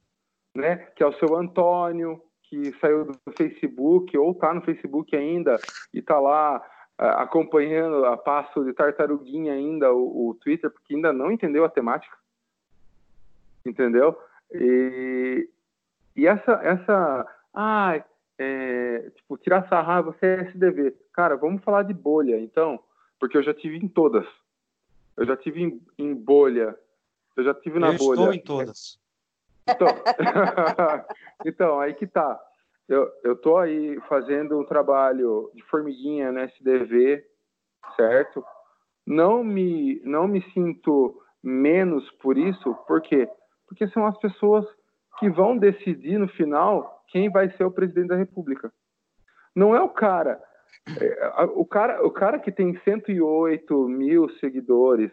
né? 0.56 0.78
Que 0.95 1.04
é 1.04 1.08
o 1.08 1.13
seu 1.13 1.36
Antônio, 1.36 2.21
que 2.43 2.71
saiu 2.80 3.06
do 3.06 3.19
Facebook 3.36 4.15
ou 4.15 4.32
está 4.32 4.54
no 4.54 4.62
Facebook 4.62 5.15
ainda 5.15 5.60
e 5.91 5.99
está 5.99 6.19
lá 6.19 6.58
uh, 7.02 7.06
acompanhando 7.17 8.06
a 8.06 8.15
passo 8.15 8.63
de 8.63 8.73
tartaruguinha 8.73 9.54
ainda 9.54 9.91
o, 9.91 10.30
o, 10.30 10.36
Twitter, 10.36 10.69
porque 10.69 10.93
ainda 10.93 11.12
não 11.12 11.32
entendeu 11.32 11.65
a 11.65 11.69
temática. 11.69 12.15
Entendeu? 13.65 14.15
E, 14.52 15.49
e 16.15 16.28
essa, 16.28 16.52
essa 16.63 17.28
ah, 17.52 18.04
é, 18.38 19.10
tipo, 19.15 19.38
tirar 19.38 19.67
sarra, 19.67 20.02
você 20.02 20.26
é 20.26 20.41
SDV. 20.49 20.95
Cara, 21.13 21.36
vamos 21.36 21.63
falar 21.63 21.84
de 21.84 21.93
bolha, 21.93 22.39
então, 22.39 22.80
porque 23.19 23.38
eu 23.38 23.43
já 23.43 23.54
tive 23.54 23.78
em 23.78 23.88
todas. 23.88 24.26
Eu 25.17 25.26
já 25.26 25.38
tive 25.38 25.62
em, 25.62 25.82
em 25.97 26.13
bolha. 26.13 26.78
Eu 27.36 27.43
já 27.43 27.54
tive 27.54 27.80
na 27.80 27.93
eu 27.93 27.98
bolha. 27.98 28.19
Estou 28.19 28.34
em 28.34 28.43
todas. 28.43 29.00
Então, 29.67 29.88
então 31.46 31.80
aí 31.80 31.93
que 31.93 32.08
tá. 32.08 32.39
Eu, 32.88 33.10
eu 33.24 33.36
tô 33.36 33.58
aí 33.58 34.00
fazendo 34.10 34.60
um 34.60 34.65
trabalho 34.65 35.50
de 35.56 35.63
formiguinha 35.63 36.32
no 36.32 36.39
SDV, 36.41 37.24
certo? 37.96 38.43
Não 39.06 39.43
me, 39.43 40.02
não 40.04 40.28
me 40.28 40.41
sinto 40.52 41.22
menos 41.41 42.10
por 42.22 42.38
isso, 42.38 42.74
por 42.88 43.02
quê? 43.02 43.28
Porque 43.67 43.88
são 43.88 44.06
as 44.06 44.17
pessoas 44.19 44.65
que 45.19 45.30
vão 45.30 45.58
decidir 45.58 46.17
no 46.17 46.28
final 46.28 47.04
quem 47.08 47.30
vai 47.30 47.50
ser 47.52 47.63
o 47.63 47.72
presidente 47.72 48.08
da 48.08 48.15
República. 48.15 48.72
Não 49.56 49.76
é 49.76 49.82
o 49.82 49.89
cara. 49.89 50.41
É, 51.00 51.46
o 51.56 51.65
cara, 51.65 52.06
o 52.06 52.12
cara 52.12 52.39
que 52.39 52.52
tem 52.52 52.78
108 52.84 53.88
mil 53.88 54.30
seguidores, 54.39 55.12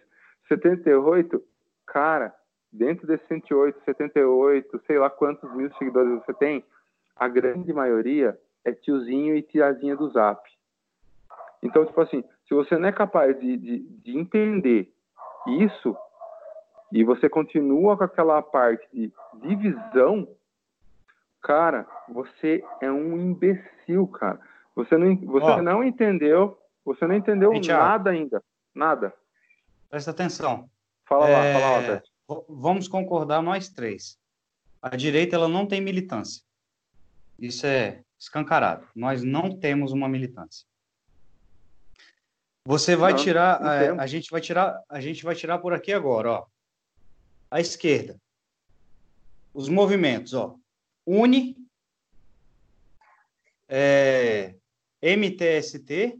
78, 0.48 1.42
cara, 1.90 2.33
dentro 2.72 3.07
desses 3.07 3.26
108, 3.26 3.85
78, 3.85 4.81
sei 4.87 4.98
lá 4.98 5.11
quantos 5.11 5.53
mil 5.55 5.72
seguidores 5.74 6.24
você 6.24 6.33
tem, 6.35 6.64
a 7.16 7.29
grande 7.29 7.72
maioria 7.72 8.38
é 8.64 8.72
tiozinho 8.72 9.37
e 9.37 9.42
tiazinha 9.42 9.96
do 9.96 10.09
Zap. 10.11 10.48
Então, 11.62 11.85
tipo 11.85 12.00
assim, 12.00 12.24
se 12.46 12.55
você 12.55 12.79
não 12.79 12.88
é 12.88 12.92
capaz 12.92 13.38
de, 13.38 13.57
de, 13.57 13.79
de 13.81 14.18
entender 14.18 14.92
isso 15.46 15.96
e 16.92 17.05
você 17.05 17.29
continua 17.29 17.96
com 17.96 18.05
aquela 18.05 18.40
parte 18.40 18.88
de 18.92 19.12
divisão, 19.42 20.29
cara, 21.42 21.87
você 22.09 22.64
é 22.81 22.90
um 22.90 23.16
imbecil, 23.16 24.07
cara. 24.07 24.40
Você 24.76 24.96
não, 24.96 25.16
você 25.16 25.61
não 25.61 25.85
entendeu, 25.85 26.57
você 26.85 27.07
não 27.07 27.14
entendeu 27.14 27.53
nada 27.53 28.11
ainda, 28.11 28.42
nada. 28.74 29.12
Presta 29.90 30.12
atenção. 30.12 30.70
Fala 31.10 31.28
lá, 31.28 31.44
é... 31.44 31.52
fala 31.52 31.94
lá, 31.94 32.02
Vamos 32.48 32.86
concordar 32.86 33.42
nós 33.42 33.68
três. 33.68 34.16
A 34.80 34.94
direita 34.94 35.34
ela 35.34 35.48
não 35.48 35.66
tem 35.66 35.80
militância. 35.80 36.42
Isso 37.36 37.66
é 37.66 38.04
escancarado. 38.16 38.86
Nós 38.94 39.24
não 39.24 39.58
temos 39.58 39.90
uma 39.90 40.08
militância. 40.08 40.64
Você 42.64 42.94
vai 42.94 43.12
não, 43.12 43.18
tirar, 43.18 43.60
não 43.60 43.98
a, 43.98 44.04
a, 44.04 44.06
gente 44.06 44.30
vai 44.30 44.40
tirar, 44.40 44.80
a 44.88 45.00
gente 45.00 45.24
vai 45.24 45.34
tirar 45.34 45.58
por 45.58 45.72
aqui 45.72 45.92
agora, 45.92 46.30
ó. 46.30 46.46
A 47.50 47.60
esquerda. 47.60 48.16
Os 49.52 49.68
movimentos, 49.68 50.32
ó. 50.32 50.54
Uni, 51.04 51.56
é, 53.68 54.54
MTST. 55.02 56.16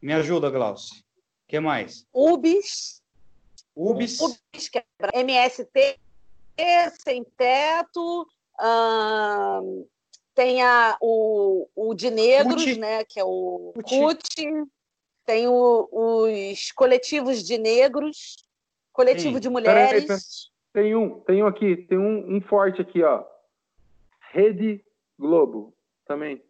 Me 0.00 0.14
ajuda, 0.14 0.48
Glaucio. 0.48 1.00
O 1.00 1.48
que 1.48 1.60
mais? 1.60 2.06
UBS. 2.14 3.02
UBS. 3.76 4.20
UBS 4.20 4.68
quebra. 4.70 5.10
MST, 5.14 6.00
Sem 7.04 7.24
Teto. 7.36 8.26
Hum, 8.58 9.86
tem 10.34 10.62
a, 10.62 10.96
o, 11.00 11.68
o 11.76 11.94
de 11.94 12.10
negros, 12.10 12.76
né? 12.78 13.04
Que 13.04 13.20
é 13.20 13.24
o 13.24 13.74
CUT. 13.84 14.68
Tem 15.26 15.46
o, 15.48 15.88
os 15.90 16.72
coletivos 16.72 17.42
de 17.42 17.58
negros, 17.58 18.36
coletivo 18.92 19.34
Sim. 19.34 19.40
de 19.40 19.48
mulheres. 19.48 20.04
Pera 20.06 20.14
aí, 20.14 20.20
tem 20.72 20.94
um, 20.94 21.20
tem 21.20 21.42
um 21.42 21.46
aqui, 21.46 21.76
tem 21.88 21.98
um, 21.98 22.36
um 22.36 22.40
forte 22.40 22.80
aqui, 22.80 23.02
ó. 23.02 23.24
Rede 24.30 24.84
Globo, 25.18 25.74
também. 26.06 26.42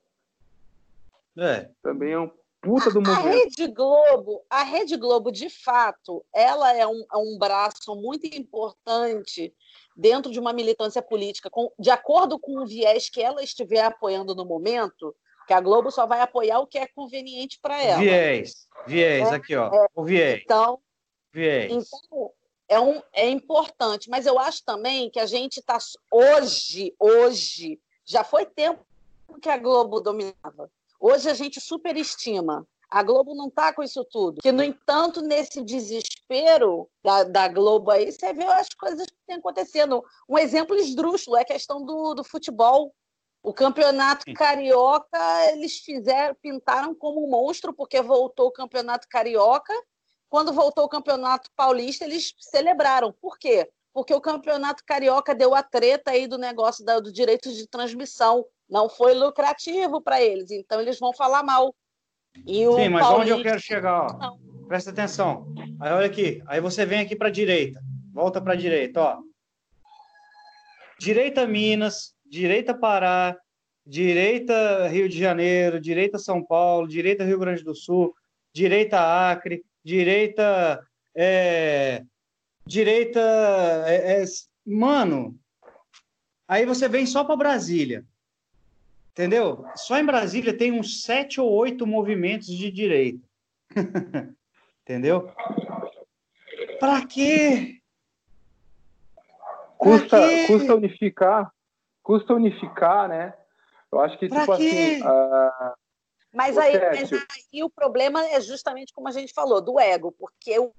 É. 1.38 1.70
Também 1.82 2.12
é 2.12 2.18
um 2.18 2.30
puta 2.66 2.90
do. 2.90 3.00
A 3.08 3.20
Rede 3.20 3.68
Globo, 3.68 4.42
a 4.50 4.62
Rede 4.64 4.96
Globo, 4.96 5.30
de 5.30 5.48
fato, 5.48 6.24
ela 6.34 6.72
é 6.74 6.86
um, 6.86 7.04
é 7.12 7.16
um 7.16 7.38
braço 7.38 7.94
muito 7.94 8.26
importante 8.26 9.54
dentro 9.96 10.30
de 10.32 10.40
uma 10.40 10.52
militância 10.52 11.00
política, 11.00 11.48
com, 11.48 11.70
de 11.78 11.90
acordo 11.90 12.38
com 12.38 12.60
o 12.60 12.66
viés 12.66 13.08
que 13.08 13.22
ela 13.22 13.42
estiver 13.42 13.84
apoiando 13.84 14.34
no 14.34 14.44
momento, 14.44 15.14
que 15.46 15.54
a 15.54 15.60
Globo 15.60 15.90
só 15.90 16.06
vai 16.06 16.20
apoiar 16.20 16.58
o 16.58 16.66
que 16.66 16.76
é 16.76 16.86
conveniente 16.86 17.58
para 17.62 17.80
ela. 17.80 18.00
Viés, 18.00 18.66
viés, 18.86 19.28
é, 19.28 19.34
aqui, 19.34 19.54
ó, 19.54 19.72
é, 19.72 19.86
o 19.94 20.04
viés. 20.04 20.42
Então, 20.44 20.80
viés. 21.32 21.72
então 21.72 22.32
é, 22.68 22.80
um, 22.80 23.00
é 23.12 23.28
importante, 23.28 24.10
mas 24.10 24.26
eu 24.26 24.38
acho 24.38 24.64
também 24.64 25.08
que 25.08 25.20
a 25.20 25.26
gente 25.26 25.60
está 25.60 25.78
hoje, 26.10 26.94
hoje, 26.98 27.80
já 28.04 28.24
foi 28.24 28.44
tempo 28.44 28.84
que 29.40 29.48
a 29.48 29.56
Globo 29.56 30.00
dominava. 30.00 30.70
Hoje 31.08 31.30
a 31.30 31.34
gente 31.34 31.60
superestima. 31.60 32.66
A 32.90 33.00
Globo 33.00 33.32
não 33.32 33.46
está 33.46 33.72
com 33.72 33.80
isso 33.80 34.04
tudo. 34.06 34.40
Que, 34.42 34.50
no 34.50 34.60
entanto, 34.60 35.22
nesse 35.22 35.62
desespero 35.62 36.90
da, 37.00 37.22
da 37.22 37.46
Globo 37.46 37.92
aí, 37.92 38.10
você 38.10 38.32
vê 38.32 38.42
as 38.42 38.70
coisas 38.70 39.06
que 39.06 39.16
têm 39.24 39.36
acontecendo. 39.36 40.02
Um 40.28 40.36
exemplo 40.36 40.74
esdrúxulo 40.74 41.36
é 41.36 41.42
a 41.42 41.44
questão 41.44 41.80
do, 41.84 42.12
do 42.12 42.24
futebol. 42.24 42.92
O 43.40 43.54
campeonato 43.54 44.24
carioca, 44.34 45.52
eles 45.52 45.78
fizeram, 45.78 46.34
pintaram 46.42 46.92
como 46.92 47.24
um 47.24 47.30
monstro, 47.30 47.72
porque 47.72 48.02
voltou 48.02 48.48
o 48.48 48.52
campeonato 48.52 49.06
carioca. 49.08 49.72
Quando 50.28 50.52
voltou 50.52 50.86
o 50.86 50.88
campeonato 50.88 51.48
paulista, 51.54 52.04
eles 52.04 52.34
celebraram. 52.40 53.12
Por 53.12 53.38
quê? 53.38 53.70
Porque 53.92 54.12
o 54.12 54.20
campeonato 54.20 54.82
carioca 54.84 55.36
deu 55.36 55.54
a 55.54 55.62
treta 55.62 56.10
aí 56.10 56.26
do 56.26 56.36
negócio 56.36 56.84
da, 56.84 56.98
do 56.98 57.12
direito 57.12 57.52
de 57.52 57.68
transmissão 57.68 58.44
não 58.68 58.88
foi 58.88 59.14
lucrativo 59.14 60.00
para 60.00 60.20
eles, 60.20 60.50
então 60.50 60.80
eles 60.80 60.98
vão 60.98 61.12
falar 61.12 61.42
mal. 61.42 61.74
E 62.46 62.64
Sim, 62.66 62.88
mas 62.88 63.06
Paulista... 63.06 63.16
onde 63.16 63.30
eu 63.30 63.42
quero 63.42 63.60
chegar? 63.60 64.06
Ó, 64.20 64.36
presta 64.66 64.90
atenção. 64.90 65.46
Aí 65.80 65.92
olha 65.92 66.06
aqui, 66.06 66.42
aí 66.46 66.60
você 66.60 66.84
vem 66.84 67.00
aqui 67.00 67.16
para 67.16 67.28
a 67.28 67.32
direita, 67.32 67.80
volta 68.12 68.40
para 68.40 68.52
a 68.52 68.56
direita, 68.56 69.00
ó. 69.00 69.18
Direita 70.98 71.46
Minas, 71.46 72.14
direita 72.24 72.74
Pará, 72.74 73.36
direita 73.86 74.88
Rio 74.88 75.08
de 75.08 75.18
Janeiro, 75.18 75.80
direita 75.80 76.18
São 76.18 76.42
Paulo, 76.42 76.88
direita 76.88 77.24
Rio 77.24 77.38
Grande 77.38 77.62
do 77.62 77.74
Sul, 77.74 78.14
direita 78.52 78.98
Acre, 79.30 79.62
direita 79.84 80.82
é, 81.14 82.02
direita 82.66 83.20
é, 83.86 84.22
é, 84.22 84.24
mano. 84.66 85.38
Aí 86.48 86.66
você 86.66 86.88
vem 86.88 87.06
só 87.06 87.24
para 87.24 87.36
Brasília. 87.36 88.04
Entendeu? 89.16 89.64
Só 89.74 89.96
em 89.96 90.04
Brasília 90.04 90.52
tem 90.54 90.70
uns 90.70 91.02
sete 91.02 91.40
ou 91.40 91.50
oito 91.50 91.86
movimentos 91.86 92.48
de 92.48 92.70
direita. 92.70 93.26
Entendeu? 94.84 95.32
Para 96.78 97.06
quê? 97.06 97.80
Custa, 99.78 100.20
quê? 100.20 100.46
custa 100.46 100.74
unificar, 100.74 101.50
custa 102.02 102.34
unificar, 102.34 103.08
né? 103.08 103.32
Eu 103.90 104.00
acho 104.00 104.18
que, 104.18 104.28
pra 104.28 104.40
tipo 104.40 104.56
quê? 104.58 105.00
assim. 105.00 105.02
Uh... 105.02 105.74
Mas, 106.34 106.58
aí, 106.58 106.74
mas 106.78 107.12
aí 107.12 107.64
o 107.64 107.70
problema 107.70 108.22
é 108.26 108.38
justamente 108.42 108.92
como 108.92 109.08
a 109.08 109.12
gente 109.12 109.32
falou, 109.32 109.62
do 109.62 109.80
ego, 109.80 110.12
porque 110.12 110.58
o 110.58 110.74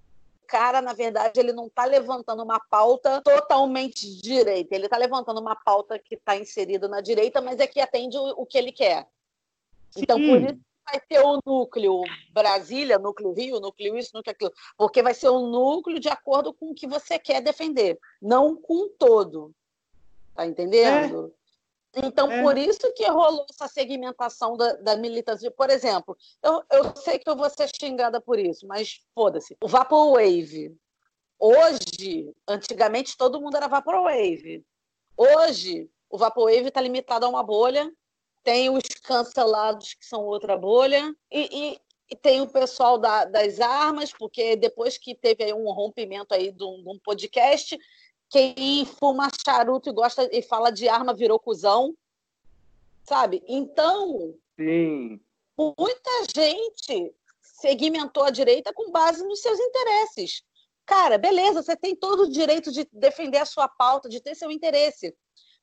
cara, 0.47 0.81
na 0.81 0.93
verdade, 0.93 1.39
ele 1.39 1.51
não 1.51 1.67
está 1.67 1.85
levantando 1.85 2.43
uma 2.43 2.59
pauta 2.59 3.21
totalmente 3.21 4.07
de 4.07 4.21
direita, 4.21 4.73
ele 4.73 4.85
está 4.85 4.97
levantando 4.97 5.39
uma 5.39 5.55
pauta 5.55 5.99
que 5.99 6.15
está 6.15 6.35
inserida 6.37 6.87
na 6.87 7.01
direita, 7.01 7.41
mas 7.41 7.59
é 7.59 7.67
que 7.67 7.79
atende 7.79 8.17
o, 8.17 8.41
o 8.41 8.45
que 8.45 8.57
ele 8.57 8.71
quer. 8.71 9.07
Sim. 9.89 10.01
Então, 10.01 10.17
por 10.17 10.41
isso 10.41 10.59
vai 10.89 11.01
ter 11.01 11.19
o 11.19 11.41
núcleo 11.45 12.01
Brasília, 12.31 12.97
núcleo 12.97 13.33
Rio, 13.33 13.59
núcleo 13.59 13.97
isso, 13.97 14.11
núcleo 14.13 14.31
aquilo, 14.31 14.53
porque 14.77 15.03
vai 15.03 15.13
ser 15.13 15.29
um 15.29 15.49
núcleo 15.49 15.99
de 15.99 16.07
acordo 16.07 16.53
com 16.53 16.71
o 16.71 16.73
que 16.73 16.87
você 16.87 17.19
quer 17.19 17.41
defender, 17.41 17.99
não 18.21 18.55
com 18.55 18.87
todo. 18.97 19.53
Tá 20.33 20.45
entendendo? 20.45 21.33
É. 21.33 21.46
Então, 22.03 22.31
é. 22.31 22.43
por 22.43 22.57
isso 22.57 22.93
que 22.93 23.05
rolou 23.07 23.45
essa 23.49 23.67
segmentação 23.67 24.55
da, 24.55 24.73
da 24.73 24.95
militância. 24.95 25.49
Por 25.49 25.69
exemplo, 25.69 26.15
eu, 26.43 26.63
eu 26.71 26.95
sei 26.95 27.17
que 27.17 27.27
eu 27.27 27.35
vou 27.35 27.49
ser 27.49 27.69
xingada 27.79 28.21
por 28.21 28.37
isso, 28.37 28.67
mas 28.67 29.01
foda-se. 29.15 29.57
O 29.63 29.67
Vaporwave. 29.67 30.75
Hoje, 31.39 32.33
antigamente, 32.47 33.17
todo 33.17 33.41
mundo 33.41 33.57
era 33.57 33.67
Vaporwave. 33.67 34.63
Hoje, 35.15 35.89
o 36.09 36.17
Vaporwave 36.17 36.67
está 36.67 36.81
limitado 36.81 37.25
a 37.25 37.29
uma 37.29 37.43
bolha. 37.43 37.91
Tem 38.43 38.69
os 38.69 38.83
cancelados, 39.03 39.95
que 39.95 40.05
são 40.05 40.23
outra 40.23 40.55
bolha. 40.55 41.13
E, 41.31 41.49
e, 41.73 41.81
e 42.11 42.15
tem 42.15 42.41
o 42.41 42.47
pessoal 42.47 42.97
da, 42.97 43.25
das 43.25 43.59
armas, 43.59 44.13
porque 44.13 44.55
depois 44.55 44.97
que 44.97 45.15
teve 45.15 45.51
um 45.53 45.71
rompimento 45.71 46.33
aí 46.33 46.51
de 46.51 46.63
um, 46.63 46.81
de 46.81 46.89
um 46.89 46.99
podcast, 46.99 47.77
quem 48.29 48.85
fuma 48.85 49.29
charuto 49.45 49.89
e 49.89 49.93
gosta 49.93 50.29
e 50.31 50.41
fala 50.41 50.71
de 50.71 50.87
arma 50.87 51.13
virou 51.13 51.39
cuzão, 51.39 51.95
sabe? 53.03 53.43
Então, 53.47 54.35
Sim. 54.59 55.19
muita 55.57 56.11
gente 56.35 57.13
segmentou 57.41 58.23
a 58.23 58.29
direita 58.29 58.73
com 58.73 58.91
base 58.91 59.23
nos 59.25 59.41
seus 59.41 59.59
interesses. 59.59 60.43
Cara, 60.85 61.17
beleza, 61.17 61.61
você 61.61 61.75
tem 61.75 61.95
todo 61.95 62.23
o 62.23 62.31
direito 62.31 62.71
de 62.71 62.87
defender 62.91 63.39
a 63.39 63.45
sua 63.45 63.67
pauta, 63.67 64.07
de 64.07 64.21
ter 64.21 64.35
seu 64.35 64.51
interesse. 64.51 65.15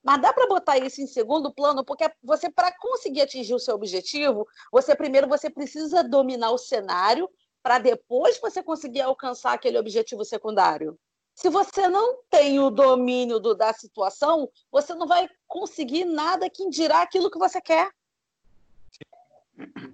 Mas 0.02 0.20
dá 0.20 0.34
para 0.34 0.46
botar 0.46 0.76
isso 0.76 1.00
em 1.00 1.06
segundo 1.06 1.52
plano, 1.52 1.82
porque 1.82 2.04
você, 2.22 2.50
para 2.50 2.70
conseguir 2.76 3.22
atingir 3.22 3.54
o 3.54 3.58
seu 3.58 3.74
objetivo, 3.74 4.46
você 4.70 4.94
primeiro 4.94 5.26
você 5.26 5.48
precisa 5.48 6.04
dominar 6.04 6.50
o 6.50 6.58
cenário 6.58 7.28
para 7.62 7.78
depois 7.78 8.38
você 8.38 8.62
conseguir 8.62 9.00
alcançar 9.00 9.54
aquele 9.54 9.78
objetivo 9.78 10.22
secundário. 10.22 10.98
Se 11.34 11.50
você 11.50 11.88
não 11.88 12.18
tem 12.30 12.60
o 12.60 12.70
domínio 12.70 13.40
do, 13.40 13.54
da 13.54 13.72
situação, 13.72 14.48
você 14.70 14.94
não 14.94 15.06
vai 15.06 15.28
conseguir 15.48 16.04
nada 16.04 16.48
que 16.48 16.68
dirá 16.70 17.02
aquilo 17.02 17.30
que 17.30 17.38
você 17.38 17.60
quer. 17.60 17.90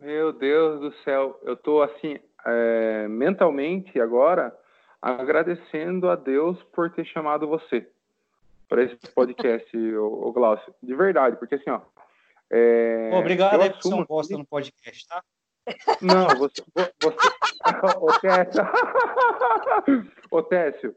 Meu 0.00 0.32
Deus 0.32 0.80
do 0.80 0.92
céu, 1.02 1.38
eu 1.42 1.56
tô 1.56 1.82
assim, 1.82 2.18
é, 2.46 3.08
mentalmente 3.08 4.00
agora, 4.00 4.56
agradecendo 5.00 6.10
a 6.10 6.16
Deus 6.16 6.62
por 6.72 6.90
ter 6.90 7.04
chamado 7.04 7.46
você 7.46 7.88
para 8.68 8.84
esse 8.84 8.96
podcast, 9.14 9.76
o, 9.76 10.28
o 10.28 10.32
Glaucio. 10.32 10.74
De 10.82 10.94
verdade, 10.94 11.36
porque 11.36 11.56
assim, 11.56 11.70
ó. 11.70 11.80
É, 12.50 13.10
Obrigado 13.14 13.60
aí 13.60 13.70
por 13.70 13.82
ser 13.82 13.94
um 13.94 14.04
bosta 14.04 14.36
no 14.36 14.44
podcast, 14.44 15.06
tá? 15.06 15.22
Não, 16.00 16.26
você. 16.36 16.62
você 17.00 17.16
ô, 18.00 18.12
Técio. 18.18 18.62
ô, 20.30 20.42
Técio, 20.42 20.96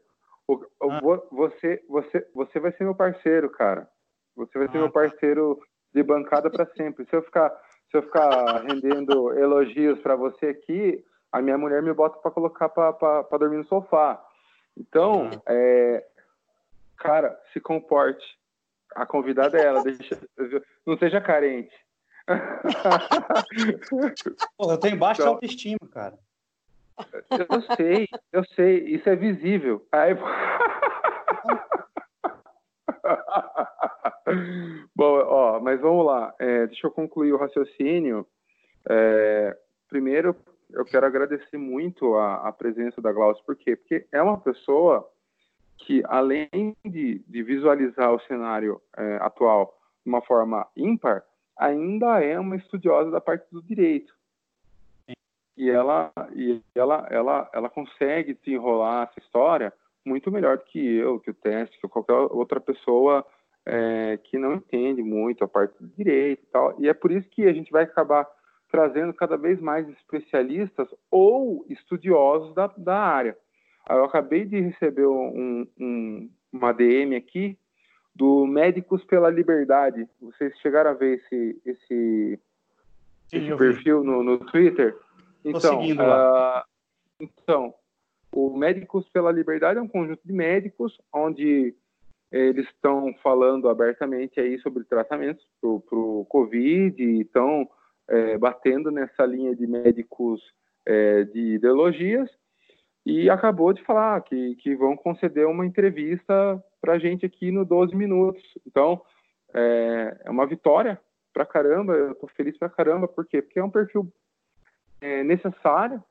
ah. 0.50 1.00
você, 1.30 1.82
você, 1.88 2.26
você 2.34 2.60
vai 2.60 2.72
ser 2.72 2.84
meu 2.84 2.94
parceiro, 2.94 3.50
cara. 3.50 3.88
Você 4.36 4.58
vai 4.58 4.68
ser 4.68 4.78
ah, 4.78 4.80
meu 4.80 4.90
tá. 4.90 5.00
parceiro 5.00 5.60
de 5.92 6.02
bancada 6.02 6.50
para 6.50 6.66
sempre. 6.76 7.06
Se 7.06 7.16
eu 7.16 7.22
ficar, 7.22 7.50
se 7.90 7.96
eu 7.96 8.02
ficar 8.02 8.62
rendendo 8.66 9.32
elogios 9.38 9.98
para 10.00 10.16
você 10.16 10.46
aqui, 10.46 11.04
a 11.32 11.40
minha 11.40 11.56
mulher 11.56 11.82
me 11.82 11.92
bota 11.92 12.18
para 12.18 12.30
colocar 12.30 12.68
para 12.68 13.38
dormir 13.38 13.58
no 13.58 13.66
sofá. 13.66 14.22
Então, 14.76 15.30
ah. 15.32 15.40
é, 15.46 16.04
cara, 16.96 17.38
se 17.52 17.60
comporte. 17.60 18.24
A 18.94 19.04
convidada 19.04 19.58
é 19.58 19.64
ela, 19.64 19.82
deixa, 19.82 20.20
não 20.86 20.96
seja 20.96 21.20
carente. 21.20 21.74
Pô, 24.56 24.70
eu 24.70 24.78
tenho 24.78 24.96
baixa 24.96 25.22
então, 25.22 25.34
autoestima, 25.34 25.78
cara. 25.90 26.16
Eu 27.30 27.62
sei, 27.76 28.08
eu 28.32 28.44
sei, 28.54 28.78
isso 28.86 29.08
é 29.08 29.16
visível. 29.16 29.86
Aí... 29.92 30.14
Bom, 34.94 35.18
ó, 35.26 35.60
mas 35.60 35.80
vamos 35.80 36.06
lá. 36.06 36.34
É, 36.38 36.66
deixa 36.66 36.86
eu 36.86 36.90
concluir 36.90 37.32
o 37.32 37.38
raciocínio. 37.38 38.26
É, 38.88 39.56
primeiro, 39.88 40.36
eu 40.70 40.84
quero 40.84 41.06
agradecer 41.06 41.56
muito 41.56 42.14
a, 42.14 42.48
a 42.48 42.52
presença 42.52 43.00
da 43.00 43.12
Glaucia, 43.12 43.42
por 43.44 43.56
quê? 43.56 43.76
Porque 43.76 44.06
é 44.12 44.22
uma 44.22 44.38
pessoa 44.38 45.08
que, 45.78 46.02
além 46.06 46.76
de, 46.84 47.22
de 47.26 47.42
visualizar 47.42 48.12
o 48.12 48.20
cenário 48.20 48.80
é, 48.96 49.16
atual 49.16 49.74
de 50.04 50.10
uma 50.10 50.22
forma 50.22 50.66
ímpar, 50.76 51.24
ainda 51.58 52.22
é 52.22 52.38
uma 52.38 52.56
estudiosa 52.56 53.10
da 53.10 53.20
parte 53.20 53.46
do 53.50 53.62
direito. 53.62 54.12
E 55.56 55.70
ela, 55.70 56.12
e 56.34 56.60
ela, 56.74 57.06
ela, 57.10 57.50
ela 57.52 57.70
consegue 57.70 58.34
desenrolar 58.34 59.08
essa 59.10 59.24
história 59.24 59.72
muito 60.04 60.30
melhor 60.30 60.58
do 60.58 60.64
que 60.64 60.96
eu, 60.96 61.20
que 61.20 61.30
o 61.30 61.34
Teste, 61.34 61.80
que 61.80 61.88
qualquer 61.88 62.12
outra 62.12 62.60
pessoa 62.60 63.24
é, 63.64 64.18
que 64.24 64.38
não 64.38 64.54
entende 64.54 65.02
muito 65.02 65.42
a 65.44 65.48
parte 65.48 65.74
do 65.80 65.88
direito 65.88 66.42
e 66.42 66.46
tal. 66.46 66.74
E 66.78 66.88
é 66.88 66.94
por 66.94 67.10
isso 67.10 67.28
que 67.30 67.44
a 67.44 67.52
gente 67.52 67.70
vai 67.70 67.84
acabar 67.84 68.26
trazendo 68.70 69.14
cada 69.14 69.36
vez 69.36 69.60
mais 69.60 69.88
especialistas 69.88 70.88
ou 71.10 71.64
estudiosos 71.68 72.54
da, 72.54 72.66
da 72.76 72.98
área. 72.98 73.36
Eu 73.88 74.04
acabei 74.04 74.44
de 74.44 74.60
receber 74.60 75.06
um, 75.06 75.66
um, 75.78 76.30
uma 76.52 76.72
DM 76.72 77.14
aqui 77.14 77.58
do 78.14 78.46
Médicos 78.46 79.04
pela 79.04 79.30
Liberdade. 79.30 80.08
Vocês 80.20 80.52
chegaram 80.60 80.90
a 80.90 80.94
ver 80.94 81.18
esse, 81.18 81.62
esse, 81.64 82.40
Sim, 83.26 83.38
esse 83.38 83.56
perfil 83.56 84.02
no, 84.04 84.22
no, 84.22 84.38
Twitter? 84.38 84.96
Então, 85.44 85.80
uh, 85.80 86.62
então, 87.20 87.74
o 88.34 88.56
Médicos 88.56 89.08
pela 89.10 89.30
Liberdade 89.30 89.78
é 89.78 89.82
um 89.82 89.88
conjunto 89.88 90.20
de 90.24 90.32
médicos 90.32 90.98
onde 91.12 91.74
eles 92.32 92.66
estão 92.66 93.14
falando 93.22 93.68
abertamente 93.68 94.40
aí 94.40 94.58
sobre 94.58 94.82
tratamentos 94.84 95.46
para 95.60 95.68
o 95.70 96.26
Covid 96.28 97.00
e 97.00 97.20
estão 97.20 97.68
é, 98.08 98.36
batendo 98.36 98.90
nessa 98.90 99.24
linha 99.24 99.54
de 99.54 99.66
médicos 99.66 100.42
é, 100.84 101.22
de 101.24 101.54
ideologias 101.54 102.28
e 103.06 103.30
acabou 103.30 103.72
de 103.72 103.84
falar 103.84 104.20
que, 104.22 104.56
que 104.56 104.74
vão 104.74 104.96
conceder 104.96 105.46
uma 105.46 105.64
entrevista 105.64 106.60
para 106.80 106.94
a 106.94 106.98
gente 106.98 107.24
aqui 107.24 107.52
no 107.52 107.64
12 107.64 107.94
Minutos. 107.94 108.42
Então, 108.66 109.00
é, 109.54 110.16
é 110.24 110.30
uma 110.30 110.46
vitória 110.46 111.00
para 111.32 111.46
caramba, 111.46 111.92
eu 111.92 112.12
estou 112.12 112.28
feliz 112.30 112.56
para 112.58 112.68
caramba, 112.68 113.06
por 113.06 113.26
quê? 113.26 113.42
Porque 113.42 113.58
é 113.58 113.64
um 113.64 113.70
perfil 113.70 114.12
é, 115.04 115.22
necessário, 115.22 116.02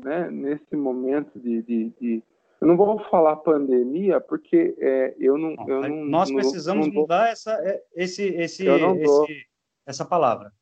né, 0.00 0.30
nesse 0.30 0.76
momento 0.76 1.38
de, 1.38 1.62
de, 1.62 1.90
de, 2.00 2.22
Eu 2.60 2.68
não 2.68 2.76
vou 2.76 2.98
falar 3.10 3.36
pandemia, 3.36 4.20
porque 4.20 4.76
é, 4.78 5.14
eu 5.18 5.36
não... 5.36 5.56
Eu 5.66 5.80
não 5.82 6.04
nós 6.04 6.30
precisamos 6.30 6.86
não, 6.86 6.94
não 6.94 7.02
mudar 7.02 7.24
dou, 7.24 7.26
essa, 7.26 7.52
é, 7.52 7.82
esse, 7.94 8.24
esse, 8.26 8.66
esse, 8.66 9.46
essa 9.86 10.04
palavra. 10.04 10.52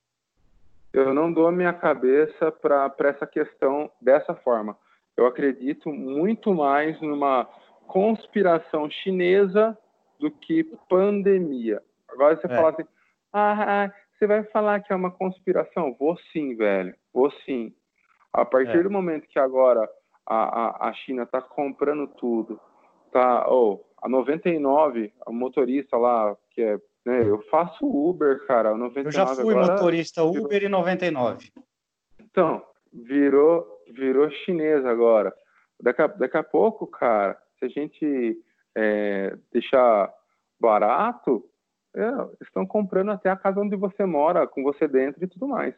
Eu 0.92 1.12
não 1.12 1.32
dou 1.32 1.52
minha 1.52 1.72
cabeça 1.72 2.50
para 2.50 2.94
essa 3.00 3.26
questão 3.26 3.90
dessa 4.00 4.34
forma 4.34 4.76
eu 5.16 5.26
acredito 5.26 5.90
muito 5.90 6.54
mais 6.54 7.00
numa 7.00 7.48
conspiração 7.86 8.90
chinesa 8.90 9.76
do 10.20 10.30
que 10.30 10.64
pandemia. 10.88 11.82
Agora 12.08 12.36
você 12.36 12.46
é. 12.46 12.50
fala 12.50 12.70
assim, 12.70 12.84
ah, 13.32 13.84
ah, 13.84 13.92
você 14.12 14.26
vai 14.26 14.44
falar 14.44 14.80
que 14.80 14.92
é 14.92 14.96
uma 14.96 15.10
conspiração? 15.10 15.96
Vou 15.98 16.16
sim, 16.32 16.54
velho, 16.54 16.94
vou 17.16 17.31
sim. 17.46 17.72
A 18.31 18.44
partir 18.44 18.76
é. 18.76 18.83
do 18.83 18.90
momento 18.90 19.26
que 19.26 19.38
agora 19.38 19.88
a, 20.26 20.87
a, 20.87 20.88
a 20.90 20.92
China 20.92 21.22
está 21.22 21.40
comprando 21.40 22.07
tudo, 22.07 22.61
tá, 23.11 23.48
oh, 23.48 23.83
a 24.02 24.09
99, 24.09 25.11
a 25.26 25.33
motorista 25.33 25.96
lá, 25.96 26.37
que 26.50 26.61
é, 26.61 26.79
né, 27.07 27.22
eu 27.26 27.40
faço 27.50 27.87
Uber, 27.87 28.46
cara, 28.46 28.76
99 28.76 29.09
Eu 29.09 29.12
já 29.12 29.26
fui 29.26 29.55
agora, 29.55 29.72
motorista 29.72 30.22
Uber 30.24 30.62
em 30.62 30.68
99. 30.68 31.50
Então, 32.20 32.62
virou 32.92 33.74
virou 33.94 34.29
chinesa 34.44 34.90
agora. 34.90 35.33
Daqui 35.81 36.02
a, 36.02 36.07
daqui 36.09 36.37
a 36.37 36.42
pouco, 36.42 36.87
cara, 36.87 37.38
se 37.59 37.64
a 37.64 37.68
gente 37.68 38.37
é, 38.74 39.35
deixar 39.52 40.12
barato, 40.61 41.48
é, 41.94 42.11
estão 42.42 42.66
comprando 42.66 43.12
até 43.12 43.31
a 43.31 43.37
casa 43.37 43.61
onde 43.61 43.76
você 43.76 44.05
mora, 44.05 44.46
com 44.46 44.62
você 44.62 44.88
dentro 44.88 45.24
e 45.24 45.29
tudo 45.29 45.46
mais. 45.46 45.74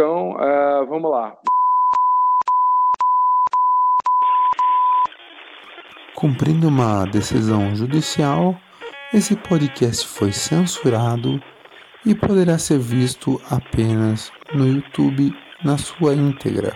Então, 0.00 0.34
é, 0.40 0.86
vamos 0.86 1.10
lá. 1.10 1.36
Cumprindo 6.14 6.68
uma 6.68 7.04
decisão 7.04 7.74
judicial, 7.74 8.56
esse 9.12 9.36
podcast 9.36 10.08
foi 10.08 10.32
censurado 10.32 11.38
e 12.06 12.14
poderá 12.14 12.56
ser 12.56 12.78
visto 12.78 13.38
apenas 13.50 14.32
no 14.54 14.66
YouTube 14.66 15.36
na 15.62 15.76
sua 15.76 16.14
íntegra. 16.14 16.74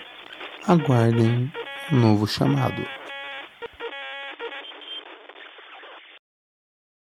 Aguardem 0.68 1.50
um 1.92 1.96
novo 1.96 2.26
chamado. 2.26 2.82